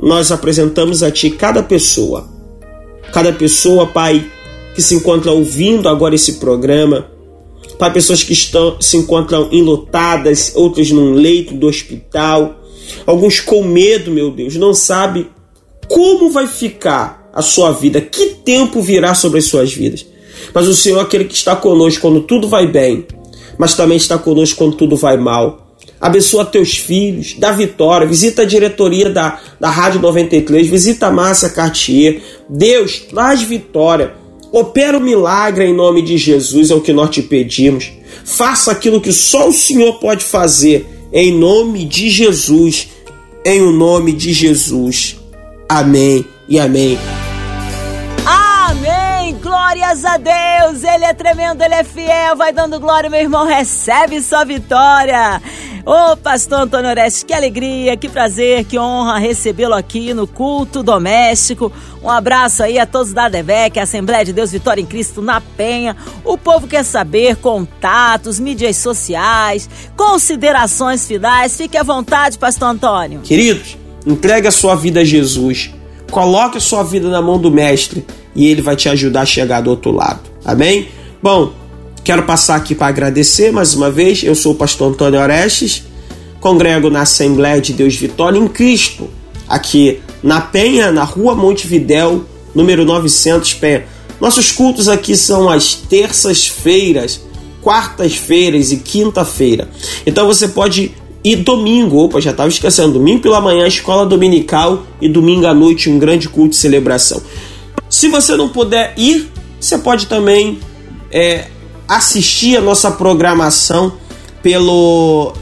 nós 0.00 0.32
apresentamos 0.32 1.02
a 1.02 1.10
Ti 1.10 1.28
cada 1.28 1.62
pessoa, 1.62 2.26
cada 3.12 3.30
pessoa, 3.30 3.86
Pai, 3.86 4.26
que 4.74 4.80
se 4.80 4.94
encontra 4.94 5.30
ouvindo 5.30 5.86
agora 5.86 6.14
esse 6.14 6.36
programa, 6.36 7.06
Pai, 7.78 7.92
pessoas 7.92 8.22
que 8.22 8.32
estão, 8.32 8.80
se 8.80 8.96
encontram 8.96 9.50
enlutadas, 9.52 10.52
outras 10.54 10.90
num 10.90 11.12
leito 11.12 11.52
do 11.52 11.66
hospital, 11.66 12.58
alguns 13.04 13.38
com 13.38 13.62
medo, 13.62 14.10
meu 14.10 14.30
Deus, 14.30 14.56
não 14.56 14.72
sabe 14.72 15.28
como 15.86 16.30
vai 16.30 16.46
ficar 16.46 17.30
a 17.34 17.42
sua 17.42 17.70
vida, 17.70 18.00
que 18.00 18.30
tempo 18.46 18.80
virá 18.80 19.14
sobre 19.14 19.40
as 19.40 19.44
suas 19.44 19.74
vidas. 19.74 20.06
Mas 20.54 20.66
o 20.66 20.74
Senhor 20.74 21.00
é 21.00 21.02
aquele 21.02 21.26
que 21.26 21.34
está 21.34 21.54
conosco 21.54 22.00
quando 22.00 22.22
tudo 22.22 22.48
vai 22.48 22.66
bem, 22.66 23.06
mas 23.58 23.74
também 23.74 23.98
está 23.98 24.16
conosco 24.16 24.56
quando 24.56 24.74
tudo 24.74 24.96
vai 24.96 25.18
mal 25.18 25.63
abençoa 26.04 26.44
teus 26.44 26.76
filhos, 26.76 27.34
dá 27.38 27.50
vitória, 27.50 28.06
visita 28.06 28.42
a 28.42 28.44
diretoria 28.44 29.08
da, 29.08 29.40
da 29.58 29.70
Rádio 29.70 30.02
93, 30.02 30.66
visita 30.66 31.06
a 31.06 31.10
Márcia 31.10 31.48
Cartier. 31.48 32.20
Deus, 32.46 32.98
traz 32.98 33.40
vitória. 33.40 34.12
Opera 34.52 34.98
o 34.98 35.00
milagre 35.00 35.64
em 35.64 35.74
nome 35.74 36.02
de 36.02 36.18
Jesus, 36.18 36.70
é 36.70 36.74
o 36.74 36.82
que 36.82 36.92
nós 36.92 37.08
te 37.08 37.22
pedimos. 37.22 37.90
Faça 38.22 38.70
aquilo 38.70 39.00
que 39.00 39.14
só 39.14 39.48
o 39.48 39.52
Senhor 39.52 39.94
pode 39.94 40.22
fazer, 40.22 40.86
em 41.10 41.32
nome 41.32 41.86
de 41.86 42.10
Jesus. 42.10 42.88
Em 43.42 43.62
o 43.62 43.72
nome 43.72 44.12
de 44.12 44.34
Jesus. 44.34 45.16
Amém 45.66 46.22
e 46.46 46.58
amém. 46.58 46.98
Glórias 49.54 50.04
a 50.04 50.16
Deus! 50.16 50.82
Ele 50.82 51.04
é 51.04 51.14
tremendo, 51.14 51.62
ele 51.62 51.74
é 51.74 51.84
fiel, 51.84 52.34
vai 52.34 52.52
dando 52.52 52.80
glória, 52.80 53.08
meu 53.08 53.20
irmão, 53.20 53.46
recebe 53.46 54.20
sua 54.20 54.44
vitória. 54.44 55.40
Ô, 55.86 56.10
oh, 56.12 56.16
pastor 56.16 56.62
Antônio 56.62 56.90
Orestes, 56.90 57.22
que 57.22 57.32
alegria, 57.32 57.96
que 57.96 58.08
prazer, 58.08 58.64
que 58.64 58.76
honra 58.76 59.16
recebê-lo 59.18 59.74
aqui 59.74 60.12
no 60.12 60.26
culto 60.26 60.82
doméstico. 60.82 61.72
Um 62.02 62.10
abraço 62.10 62.64
aí 62.64 62.80
a 62.80 62.84
todos 62.84 63.12
da 63.12 63.26
ADVEC, 63.26 63.78
Assembleia 63.78 64.24
de 64.24 64.32
Deus 64.32 64.50
Vitória 64.50 64.82
em 64.82 64.86
Cristo 64.86 65.22
na 65.22 65.40
Penha. 65.40 65.96
O 66.24 66.36
povo 66.36 66.66
quer 66.66 66.84
saber 66.84 67.36
contatos, 67.36 68.40
mídias 68.40 68.78
sociais, 68.78 69.70
considerações 69.96 71.06
finais. 71.06 71.56
Fique 71.56 71.78
à 71.78 71.84
vontade, 71.84 72.38
pastor 72.38 72.70
Antônio. 72.70 73.20
Queridos, 73.20 73.78
entregue 74.04 74.48
a 74.48 74.52
sua 74.52 74.74
vida 74.74 75.02
a 75.02 75.04
Jesus. 75.04 75.70
Coloque 76.14 76.60
sua 76.60 76.84
vida 76.84 77.08
na 77.08 77.20
mão 77.20 77.38
do 77.38 77.50
Mestre 77.50 78.06
e 78.36 78.46
ele 78.46 78.62
vai 78.62 78.76
te 78.76 78.88
ajudar 78.88 79.22
a 79.22 79.26
chegar 79.26 79.60
do 79.60 79.70
outro 79.70 79.90
lado. 79.90 80.20
Amém? 80.44 80.88
Bom, 81.20 81.52
Quero 82.04 82.24
passar 82.24 82.56
aqui 82.56 82.74
para 82.74 82.88
agradecer 82.88 83.50
mais 83.50 83.72
uma 83.72 83.90
vez. 83.90 84.22
Eu 84.22 84.34
sou 84.34 84.52
o 84.52 84.54
pastor 84.54 84.92
Antônio 84.92 85.18
Orestes, 85.18 85.84
congrego 86.38 86.90
na 86.90 87.00
Assembleia 87.00 87.62
de 87.62 87.72
Deus 87.72 87.96
Vitória 87.96 88.38
em 88.38 88.46
Cristo, 88.46 89.08
aqui 89.48 90.02
na 90.22 90.38
Penha, 90.38 90.92
na 90.92 91.02
rua 91.02 91.34
Montevidéu, 91.34 92.26
número 92.54 92.84
900 92.84 93.54
Penha. 93.54 93.86
Nossos 94.20 94.52
cultos 94.52 94.86
aqui 94.86 95.16
são 95.16 95.48
às 95.48 95.76
terças-feiras, 95.76 97.22
quartas-feiras 97.62 98.70
e 98.70 98.76
quinta-feira. 98.76 99.70
Então 100.04 100.26
você 100.26 100.46
pode 100.46 100.94
ir 101.24 101.36
domingo, 101.36 102.04
opa, 102.04 102.20
já 102.20 102.32
estava 102.32 102.50
esquecendo, 102.50 102.92
domingo 102.92 103.22
pela 103.22 103.40
manhã, 103.40 103.66
escola 103.66 104.04
dominical 104.04 104.84
e 105.00 105.08
domingo 105.08 105.46
à 105.46 105.54
noite 105.54 105.88
um 105.88 105.98
grande 105.98 106.28
culto 106.28 106.50
de 106.50 106.56
celebração. 106.56 107.22
Se 107.88 108.08
você 108.08 108.36
não 108.36 108.50
puder 108.50 108.92
ir, 108.96 109.30
você 109.58 109.78
pode 109.78 110.06
também 110.06 110.58
é, 111.10 111.46
assistir 111.88 112.58
a 112.58 112.60
nossa 112.60 112.90
programação 112.90 113.94
pelo 114.42 115.32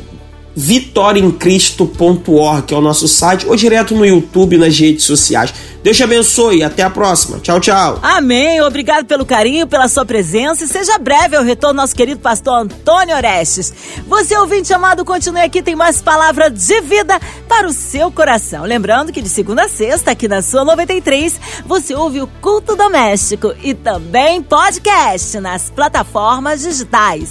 vitoriaemcristo.org, 0.55 2.67
que 2.67 2.75
é 2.75 2.77
o 2.77 2.81
nosso 2.81 3.09
site, 3.09 3.45
ou 3.47 3.57
direto 3.57 3.93
no 3.95 4.07
YouTube, 4.07 4.59
nas 4.59 4.79
redes 4.79 5.05
sociais. 5.05 5.53
Deus 5.83 5.97
te 5.97 6.05
abençoe 6.05 6.59
e 6.59 6.63
até 6.63 6.85
a 6.85 6.91
próxima. 6.91 7.41
Tchau, 7.41 7.59
tchau. 7.59 7.99
Amém. 8.03 8.61
Obrigado 8.63 9.05
pelo 9.05 9.27
carinho, 9.27 9.67
pela 9.67 9.89
sua 9.89 10.05
presença 10.05 10.65
e 10.65 10.69
seja 10.69 10.97
breve 10.97 11.35
ao 11.35 11.43
retorno 11.43 11.81
nosso 11.81 11.95
querido 11.95 12.21
pastor 12.21 12.55
Antônio 12.55 13.17
Orestes. 13.17 13.73
Você 14.07 14.37
ouvinte 14.37 14.73
amado, 14.73 15.05
continue 15.05 15.41
aqui, 15.41 15.61
tem 15.61 15.75
mais 15.75 16.01
palavra 16.01 16.49
de 16.49 16.81
vida 16.83 17.19
para 17.49 17.67
o 17.67 17.73
seu 17.73 18.13
coração. 18.13 18.65
Lembrando 18.65 19.13
que 19.13 19.21
de 19.21 19.29
segunda 19.29 19.65
a 19.65 19.69
sexta, 19.69 20.13
aqui 20.13 20.29
na 20.29 20.41
sua 20.41 20.65
93, 20.65 21.41
você 21.67 21.95
ouve 21.95 22.23
o 22.23 22.29
Culto 22.41 22.77
Doméstico 22.77 23.53
e 23.63 23.75
também 23.75 24.41
podcast 24.41 25.41
nas 25.41 25.69
plataformas 25.69 26.63
digitais 26.63 27.31